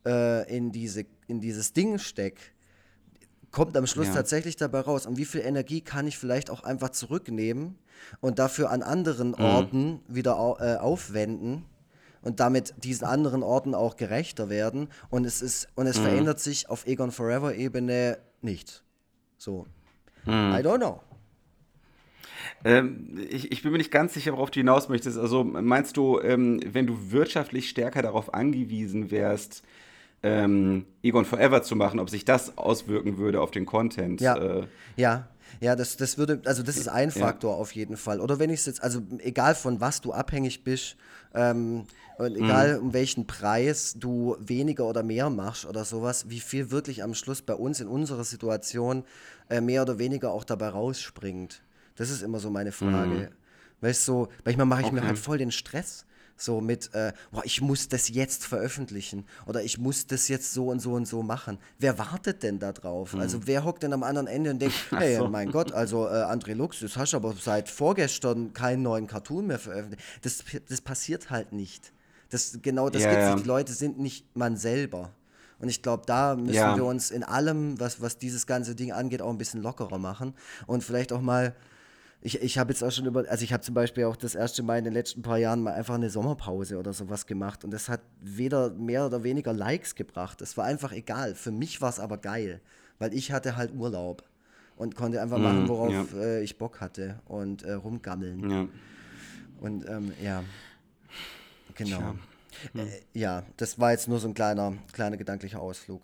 [0.05, 2.41] äh, in, diese, in dieses Ding stecke,
[3.51, 4.13] kommt am Schluss ja.
[4.13, 5.05] tatsächlich dabei raus.
[5.05, 7.75] Und wie viel Energie kann ich vielleicht auch einfach zurücknehmen
[8.19, 9.43] und dafür an anderen mhm.
[9.43, 11.65] Orten wieder au äh, aufwenden
[12.27, 14.89] und damit diesen anderen Orten auch gerechter werden.
[15.09, 16.03] Und es ist, und es mhm.
[16.03, 18.83] verändert sich auf Egon Forever Ebene nichts.
[19.37, 19.65] So.
[20.25, 20.51] Mhm.
[20.51, 20.99] I don't know.
[22.65, 25.17] Ähm, ich, ich, bin mir nicht ganz sicher, worauf du hinaus möchtest.
[25.17, 29.63] Also meinst du, ähm, wenn du wirtschaftlich stärker darauf angewiesen wärst,
[30.21, 34.19] ähm, Egon Forever zu machen, ob sich das auswirken würde auf den Content?
[34.19, 34.67] Ja, äh,
[34.97, 35.29] ja.
[35.61, 37.57] Ja, das, das würde, also das ist ein Faktor ja.
[37.57, 38.19] auf jeden Fall.
[38.19, 40.97] Oder wenn ich es jetzt, also egal von was du abhängig bist,
[41.33, 41.85] ähm,
[42.17, 42.87] und egal mhm.
[42.87, 47.41] um welchen Preis du weniger oder mehr machst oder sowas, wie viel wirklich am Schluss
[47.41, 49.03] bei uns in unserer Situation
[49.49, 51.61] äh, mehr oder weniger auch dabei rausspringt.
[51.95, 53.09] Das ist immer so meine Frage.
[53.09, 53.27] Mhm.
[53.81, 54.95] Weißt du, so, manchmal mache ich okay.
[54.95, 56.05] mir halt voll den Stress.
[56.39, 60.67] So mit, äh, boah, ich muss das jetzt veröffentlichen oder ich muss das jetzt so
[60.67, 61.57] und so und so machen.
[61.79, 63.13] Wer wartet denn da drauf?
[63.13, 63.21] Mhm.
[63.21, 65.27] Also wer hockt denn am anderen Ende und denkt, hey, so.
[65.27, 69.47] mein Gott, also äh, André Lux, das hast du aber seit vorgestern keinen neuen Cartoon
[69.47, 70.03] mehr veröffentlicht.
[70.21, 71.91] Das, das passiert halt nicht.
[72.29, 73.35] Das, genau das ja, gibt's ja.
[73.35, 75.11] Die Leute sind nicht man selber.
[75.59, 76.75] Und ich glaube, da müssen ja.
[76.75, 80.33] wir uns in allem, was, was dieses ganze Ding angeht, auch ein bisschen lockerer machen.
[80.67, 81.55] Und vielleicht auch mal,
[82.21, 84.61] ich, ich habe jetzt auch schon über, also ich habe zum Beispiel auch das erste
[84.61, 87.63] Mal in den letzten paar Jahren mal einfach eine Sommerpause oder sowas gemacht.
[87.63, 90.41] Und das hat weder mehr oder weniger Likes gebracht.
[90.41, 91.33] Das war einfach egal.
[91.33, 92.61] Für mich war es aber geil,
[92.99, 94.23] weil ich hatte halt Urlaub
[94.75, 96.05] und konnte einfach mm, machen, worauf ja.
[96.19, 98.49] äh, ich Bock hatte und äh, rumgammeln.
[98.49, 98.67] Ja.
[99.59, 100.43] Und ähm, ja.
[101.77, 102.15] Genau.
[102.73, 102.79] Hm.
[102.79, 106.01] Äh, ja, das war jetzt nur so ein kleiner, kleiner gedanklicher Ausflug.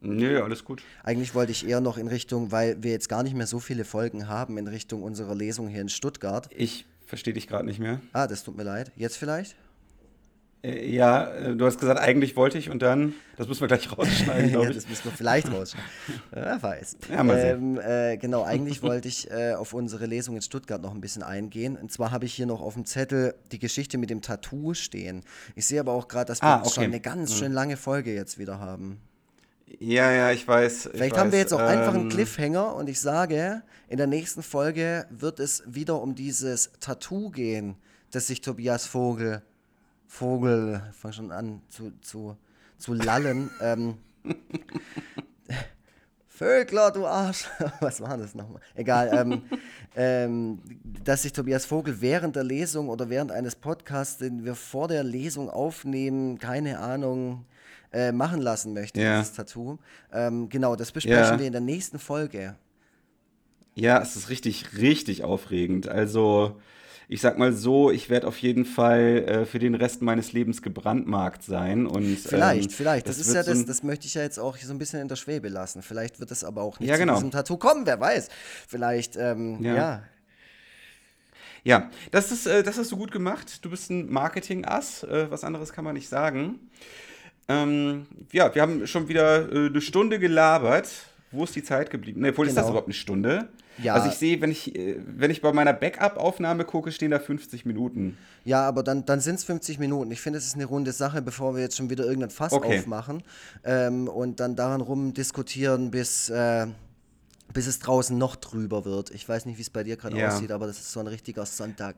[0.00, 0.82] Nee, alles gut.
[1.02, 3.84] Eigentlich wollte ich eher noch in Richtung, weil wir jetzt gar nicht mehr so viele
[3.84, 6.48] Folgen haben, in Richtung unserer Lesung hier in Stuttgart.
[6.54, 8.00] Ich verstehe dich gerade nicht mehr.
[8.12, 8.92] Ah, das tut mir leid.
[8.96, 9.56] Jetzt vielleicht?
[10.66, 13.96] Äh, ja, äh, du hast gesagt, eigentlich wollte ich und dann, das müssen wir gleich
[13.96, 15.90] rausschneiden, ja, das müssen wir vielleicht rausschneiden.
[16.32, 16.96] Wer weiß.
[17.10, 17.76] Ja, mal sehen.
[17.76, 21.22] Ähm, äh, genau, eigentlich wollte ich äh, auf unsere Lesung in Stuttgart noch ein bisschen
[21.22, 21.76] eingehen.
[21.76, 25.22] Und zwar habe ich hier noch auf dem Zettel die Geschichte mit dem Tattoo stehen.
[25.54, 26.70] Ich sehe aber auch gerade, dass wir ah, okay.
[26.70, 27.36] schon eine ganz mhm.
[27.36, 29.00] schön lange Folge jetzt wieder haben.
[29.78, 30.90] Ja, ja, ich weiß.
[30.92, 33.98] Vielleicht ich haben wir jetzt auch ähm, einfach einen ähm, Cliffhanger und ich sage, in
[33.98, 37.76] der nächsten Folge wird es wieder um dieses Tattoo gehen,
[38.10, 39.42] das sich Tobias Vogel
[40.06, 42.36] Vogel, fang schon an zu, zu,
[42.78, 43.50] zu lallen.
[43.60, 43.98] ähm,
[46.36, 47.46] Vögler, du Arsch.
[47.80, 48.60] Was war das nochmal?
[48.74, 49.10] Egal.
[49.12, 49.42] Ähm,
[49.96, 50.58] ähm,
[51.02, 55.02] dass sich Tobias Vogel während der Lesung oder während eines Podcasts, den wir vor der
[55.02, 57.46] Lesung aufnehmen, keine Ahnung,
[57.90, 59.18] äh, machen lassen möchte, ja.
[59.18, 59.78] dieses Tattoo.
[60.12, 61.38] Ähm, genau, das besprechen ja.
[61.38, 62.54] wir in der nächsten Folge.
[63.74, 65.88] Ja, es ist richtig, richtig aufregend.
[65.88, 66.60] Also,
[67.08, 70.62] ich sag mal so, ich werde auf jeden Fall äh, für den Rest meines Lebens
[70.62, 71.86] gebrandmarkt sein.
[71.86, 73.08] Und, vielleicht, ähm, vielleicht.
[73.08, 75.08] Das, das ist ja das, das möchte ich ja jetzt auch so ein bisschen in
[75.08, 75.82] der Schwebe lassen.
[75.82, 77.14] Vielleicht wird es aber auch nicht ja, genau.
[77.14, 78.28] zu diesem Tattoo kommen, wer weiß.
[78.68, 79.74] Vielleicht, ähm, ja.
[79.74, 80.02] ja.
[81.64, 83.64] Ja, das ist, äh, das hast du gut gemacht.
[83.64, 85.02] Du bist ein Marketing-Ass.
[85.02, 86.60] Äh, was anderes kann man nicht sagen.
[87.48, 90.88] Ähm, ja, wir haben schon wieder äh, eine Stunde gelabert
[91.36, 92.20] wo ist die Zeit geblieben?
[92.20, 92.50] Ne, obwohl, genau.
[92.50, 92.72] ist das genau.
[92.72, 93.48] überhaupt eine Stunde?
[93.82, 93.94] Ja.
[93.94, 97.64] Also ich sehe, wenn ich, äh, wenn ich bei meiner Backup-Aufnahme gucke, stehen da 50
[97.66, 98.16] Minuten.
[98.44, 100.10] Ja, aber dann, dann sind es 50 Minuten.
[100.10, 102.78] Ich finde, es ist eine runde Sache, bevor wir jetzt schon wieder irgendein Fass okay.
[102.78, 103.22] aufmachen
[103.64, 106.66] ähm, und dann daran rumdiskutieren, bis, äh,
[107.52, 109.10] bis es draußen noch drüber wird.
[109.10, 110.28] Ich weiß nicht, wie es bei dir gerade ja.
[110.28, 111.96] aussieht, aber das ist so ein richtiger Sonntag.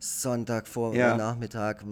[0.00, 1.16] Sonntag vor ja.
[1.16, 1.84] Nachmittag.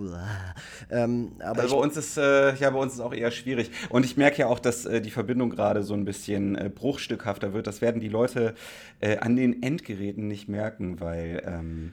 [0.90, 3.70] Ähm, aber also bei uns ist äh, ja bei uns ist auch eher schwierig.
[3.90, 7.52] Und ich merke ja auch, dass äh, die Verbindung gerade so ein bisschen äh, bruchstückhafter
[7.52, 7.66] wird.
[7.66, 8.54] Das werden die Leute
[9.00, 11.92] äh, an den Endgeräten nicht merken, weil ähm,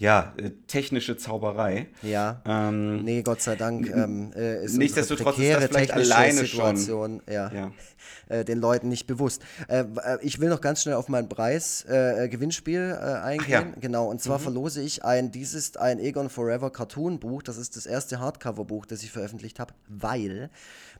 [0.00, 1.88] ja, äh, technische Zauberei.
[2.00, 2.40] Ja.
[2.46, 3.86] Ähm, nee, Gott sei Dank.
[3.86, 7.32] Ähm, äh, ist Nichtsdestotrotz ist das vielleicht alleine Situation, schon.
[7.32, 7.52] Ja.
[7.52, 7.72] ja.
[8.28, 9.42] Äh, den Leuten nicht bewusst.
[9.68, 13.50] Äh, äh, ich will noch ganz schnell auf mein Preis-Gewinnspiel eingehen.
[13.50, 13.80] Ja.
[13.80, 14.42] Genau, und zwar mhm.
[14.44, 17.42] verlose ich ein, dies ist ein Egon Forever Cartoon-Buch.
[17.42, 20.48] Das ist das erste Hardcover-Buch, das ich veröffentlicht habe, weil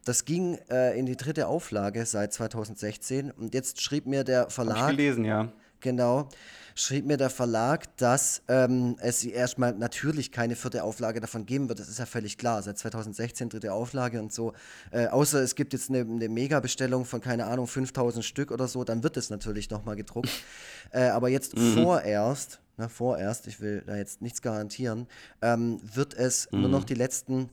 [0.05, 0.59] das ging
[0.97, 3.31] in die dritte Auflage seit 2016.
[3.31, 4.79] Und jetzt schrieb mir der Verlag.
[4.79, 5.53] Hab ich gelesen, ja.
[5.81, 6.29] Genau
[6.75, 11.79] schrieb mir der Verlag, dass ähm, es erstmal natürlich keine vierte Auflage davon geben wird.
[11.79, 12.63] Das ist ja völlig klar.
[12.63, 14.53] Seit 2016 dritte Auflage und so.
[14.91, 18.85] Äh, außer es gibt jetzt eine, eine Mega-Bestellung von, keine Ahnung, 5000 Stück oder so,
[18.85, 20.31] dann wird es natürlich nochmal gedruckt.
[20.93, 21.83] äh, aber jetzt mhm.
[21.83, 25.07] vorerst, na, vorerst, ich will da jetzt nichts garantieren,
[25.43, 26.61] ähm, wird es mhm.
[26.63, 27.51] nur noch die letzten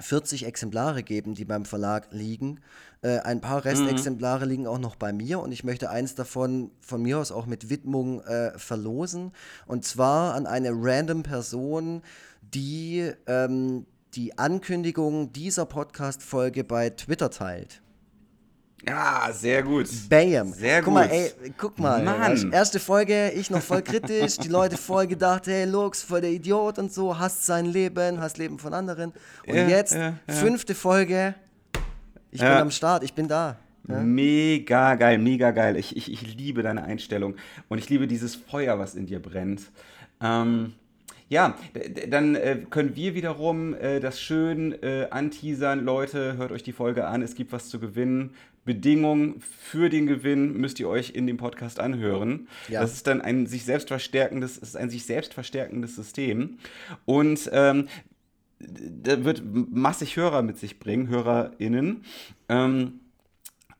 [0.00, 2.60] 40 Exemplare geben, die beim Verlag liegen.
[3.02, 4.50] Äh, ein paar Restexemplare mhm.
[4.50, 7.70] liegen auch noch bei mir und ich möchte eins davon von mir aus auch mit
[7.70, 9.32] Widmung äh, verlosen.
[9.66, 12.02] Und zwar an eine random Person,
[12.42, 17.82] die ähm, die Ankündigung dieser Podcast-Folge bei Twitter teilt.
[18.86, 19.88] Ja, sehr gut.
[20.08, 20.52] Bam.
[20.52, 20.94] Sehr guck gut.
[20.94, 22.52] Mal, ey, guck mal, Mann.
[22.52, 26.78] erste Folge, ich noch voll kritisch, die Leute voll gedacht, hey, Lux, voll der Idiot
[26.78, 29.12] und so, hasst sein Leben, hasst Leben von anderen.
[29.46, 30.34] Und ja, jetzt, ja, ja.
[30.34, 31.34] fünfte Folge,
[32.30, 33.56] ich bin am Start, ich bin da.
[33.88, 35.76] Mega geil, mega geil.
[35.76, 37.36] Ich, ich, ich liebe deine Einstellung
[37.68, 39.62] und ich liebe dieses Feuer, was in dir brennt.
[40.20, 40.74] Ähm,
[41.30, 41.56] ja,
[42.08, 45.84] dann äh, können wir wiederum äh, das schön äh, anteasern.
[45.84, 48.34] Leute, hört euch die Folge an, es gibt was zu gewinnen.
[48.68, 52.48] Bedingungen für den Gewinn müsst ihr euch in dem Podcast anhören.
[52.68, 52.82] Ja.
[52.82, 56.58] Das ist dann ein sich selbst verstärkendes, ist ein sich selbst verstärkendes System.
[57.06, 57.88] Und ähm,
[58.60, 62.04] da wird massig Hörer mit sich bringen, HörerInnen.
[62.50, 63.00] Ähm,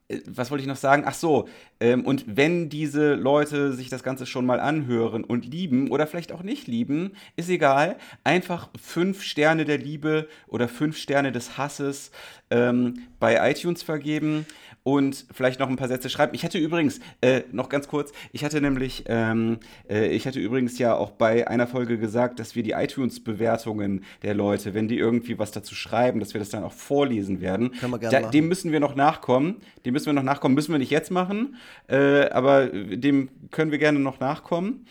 [0.08, 1.02] äh, was wollte ich noch sagen?
[1.04, 1.48] Ach so,
[1.80, 6.32] ähm, und wenn diese Leute sich das Ganze schon mal anhören und lieben oder vielleicht
[6.32, 7.96] auch nicht lieben, ist egal.
[8.24, 12.10] Einfach fünf Sterne der Liebe oder fünf Sterne des Hasses
[12.50, 14.46] ähm, bei iTunes vergeben
[14.82, 16.34] und vielleicht noch ein paar Sätze schreiben.
[16.34, 19.58] Ich hatte übrigens, äh, noch ganz kurz, ich hatte nämlich, ähm,
[19.88, 24.34] äh, ich hatte übrigens ja auch bei einer Folge gesagt, dass wir die iTunes-Bewertungen der
[24.34, 27.72] Leute, wenn die irgendwie was dazu schreiben, dass wir das dann auch vorlesen werden.
[27.72, 29.56] Können wir gerne da, dem müssen wir noch nachkommen.
[29.84, 30.54] Dem müssen wir noch nachkommen.
[30.54, 31.56] Müssen wir nicht jetzt machen,
[31.88, 34.86] äh, aber dem können wir gerne noch nachkommen.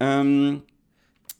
[0.00, 0.62] Ähm,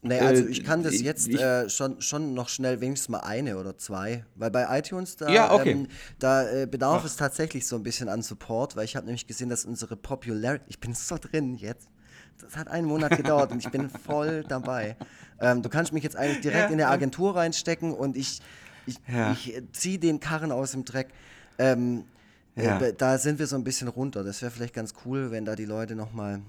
[0.04, 3.56] Nee, also äh, ich kann das jetzt äh, schon, schon noch schnell wenigstens mal eine
[3.56, 5.70] oder zwei, weil bei iTunes da, ja, okay.
[5.70, 5.88] ähm,
[6.18, 7.06] da äh, bedarf Ach.
[7.06, 10.64] es tatsächlich so ein bisschen an Support, weil ich habe nämlich gesehen, dass unsere Popularity,
[10.68, 11.88] ich bin so drin jetzt,
[12.38, 14.96] das hat einen Monat gedauert und ich bin voll dabei.
[15.40, 18.42] Ähm, du kannst mich jetzt eigentlich direkt ja, in der Agentur reinstecken und ich,
[18.86, 19.32] ich, ja.
[19.32, 21.08] ich ziehe den Karren aus dem Dreck.
[21.58, 22.04] Ähm,
[22.56, 24.22] äh, da sind wir so ein bisschen runter.
[24.22, 26.40] Das wäre vielleicht ganz cool, wenn da die Leute nochmal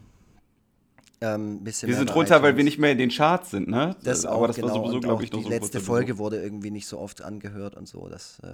[1.22, 3.96] ähm, bisschen wir sind runter, weil wir nicht mehr in den Charts sind, ne?
[4.04, 4.68] Das Aber auch, das genau.
[4.68, 7.76] war sowieso, glaube ich, noch Die so letzte Folge wurde irgendwie nicht so oft angehört
[7.76, 8.08] und so.
[8.08, 8.54] Das, äh,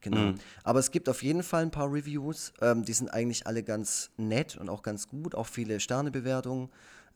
[0.00, 0.18] genau.
[0.18, 0.34] Mhm.
[0.62, 2.52] Aber es gibt auf jeden Fall ein paar Reviews.
[2.60, 5.34] Ähm, die sind eigentlich alle ganz nett und auch ganz gut.
[5.34, 6.68] Auch viele Sternebewertungen.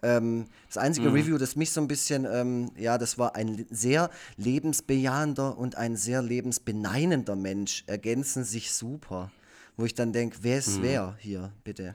[0.02, 1.14] Ähm, das einzige mhm.
[1.14, 5.96] Review, das mich so ein bisschen, ähm, ja, das war ein sehr lebensbejahender und ein
[5.96, 9.30] sehr lebensbeneinender Mensch, ergänzen sich super.
[9.76, 10.82] Wo ich dann denke, wer ist mhm.
[10.82, 11.94] wer hier, bitte?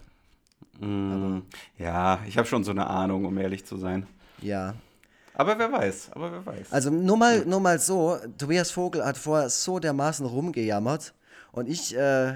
[0.80, 1.39] Mm,
[1.78, 4.07] ja, ich habe schon so eine Ahnung, um ehrlich zu sein.
[4.41, 4.76] Ja.
[5.36, 6.71] Aber wer weiß, aber wer weiß.
[6.71, 11.13] Also nur mal, nur mal so, Tobias Vogel hat vorher so dermaßen rumgejammert
[11.51, 12.36] und ich äh,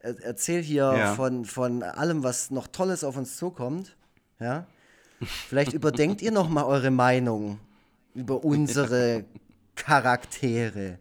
[0.00, 1.14] erzähle hier ja.
[1.14, 3.96] von, von allem, was noch Tolles auf uns zukommt.
[4.40, 4.66] Ja?
[5.20, 7.60] Vielleicht überdenkt ihr noch mal eure Meinung
[8.14, 9.24] über unsere
[9.76, 10.98] Charaktere.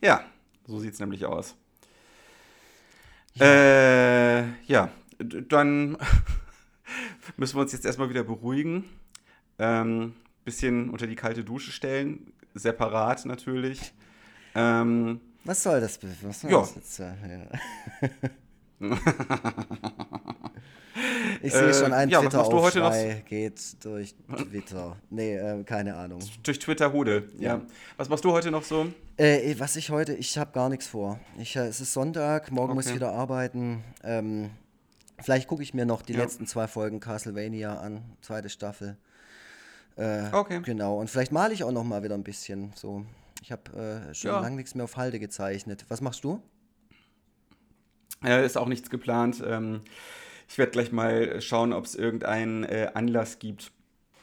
[0.00, 0.24] Ja,
[0.66, 1.56] so sieht es nämlich aus.
[3.36, 3.46] Ja.
[3.46, 5.96] Äh, ja, dann
[7.36, 8.84] müssen wir uns jetzt erstmal wieder beruhigen.
[9.58, 10.14] Ähm,
[10.44, 12.32] bisschen unter die kalte Dusche stellen.
[12.54, 13.92] Separat natürlich.
[14.54, 15.98] Ähm, was soll das?
[16.22, 16.60] Was soll ja.
[16.60, 16.98] das jetzt?
[16.98, 17.16] Ja.
[21.42, 24.96] ich sehe schon ein äh, Twitter-Aufschrei ja, geht durch Twitter.
[25.10, 26.20] Nee, äh, keine Ahnung.
[26.42, 27.56] Durch Twitter-Hude, ja.
[27.56, 27.62] ja.
[27.96, 28.86] Was machst du heute noch so?
[29.16, 31.20] Äh, was ich heute, ich habe gar nichts vor.
[31.38, 32.74] Ich, äh, es ist Sonntag, morgen okay.
[32.74, 33.84] muss ich wieder arbeiten.
[34.02, 34.50] Ähm,
[35.22, 36.20] vielleicht gucke ich mir noch die ja.
[36.20, 38.96] letzten zwei Folgen Castlevania an, zweite Staffel.
[39.96, 40.60] Äh, okay.
[40.64, 42.72] Genau, und vielleicht male ich auch noch mal wieder ein bisschen.
[42.74, 43.06] So,
[43.40, 44.40] ich habe äh, schon ja.
[44.40, 45.84] lange nichts mehr auf Halde gezeichnet.
[45.88, 46.42] Was machst du?
[48.24, 49.42] Äh, ist auch nichts geplant.
[49.46, 49.82] Ähm,
[50.48, 53.70] ich werde gleich mal schauen, ob es irgendeinen äh, Anlass gibt,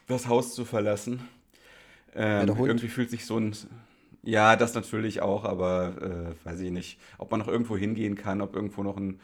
[0.08, 1.28] das Haus zu verlassen.
[2.14, 3.56] Ähm, irgendwie fühlt sich so ein.
[4.24, 8.42] Ja, das natürlich auch, aber äh, weiß ich nicht, ob man noch irgendwo hingehen kann,
[8.42, 9.20] ob irgendwo noch ein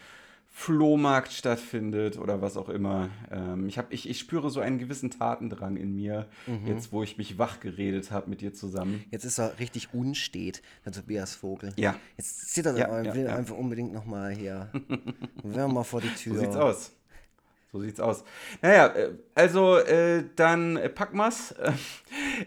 [0.49, 3.09] Flohmarkt stattfindet oder was auch immer.
[3.29, 6.65] Ähm, ich, hab, ich, ich spüre so einen gewissen Tatendrang in mir, mhm.
[6.65, 9.03] jetzt wo ich mich wach geredet habe mit dir zusammen.
[9.11, 11.73] Jetzt ist er richtig unstet, der Tobias Vogel.
[11.75, 11.95] Ja.
[12.17, 13.35] Jetzt zittert er ja, ja, will ja.
[13.35, 14.71] einfach unbedingt nochmal hier.
[15.43, 16.33] Wir mal vor die Tür.
[16.33, 16.91] So sieht's aus.
[17.71, 18.23] So sieht's aus.
[18.63, 21.53] Naja, äh, also äh, dann äh, packen wir's.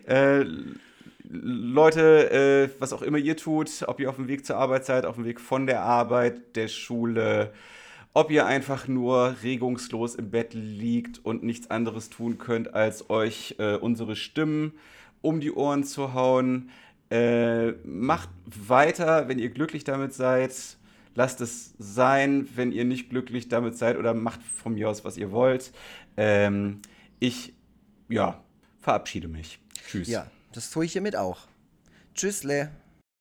[0.06, 0.44] Äh,
[1.32, 5.06] Leute, äh, was auch immer ihr tut, ob ihr auf dem Weg zur Arbeit seid,
[5.06, 7.52] auf dem Weg von der Arbeit, der Schule,
[8.12, 13.54] ob ihr einfach nur regungslos im Bett liegt und nichts anderes tun könnt, als euch
[13.58, 14.72] äh, unsere Stimmen
[15.22, 16.70] um die Ohren zu hauen.
[17.10, 20.52] Äh, macht weiter, wenn ihr glücklich damit seid.
[21.14, 25.16] Lasst es sein, wenn ihr nicht glücklich damit seid oder macht von mir aus, was
[25.16, 25.72] ihr wollt.
[26.16, 26.80] Ähm,
[27.18, 27.52] ich,
[28.08, 28.42] ja,
[28.80, 29.58] verabschiede mich.
[29.86, 30.08] Tschüss.
[30.08, 31.46] Ja, das tue ich hiermit auch.
[32.14, 32.70] Tschüssle.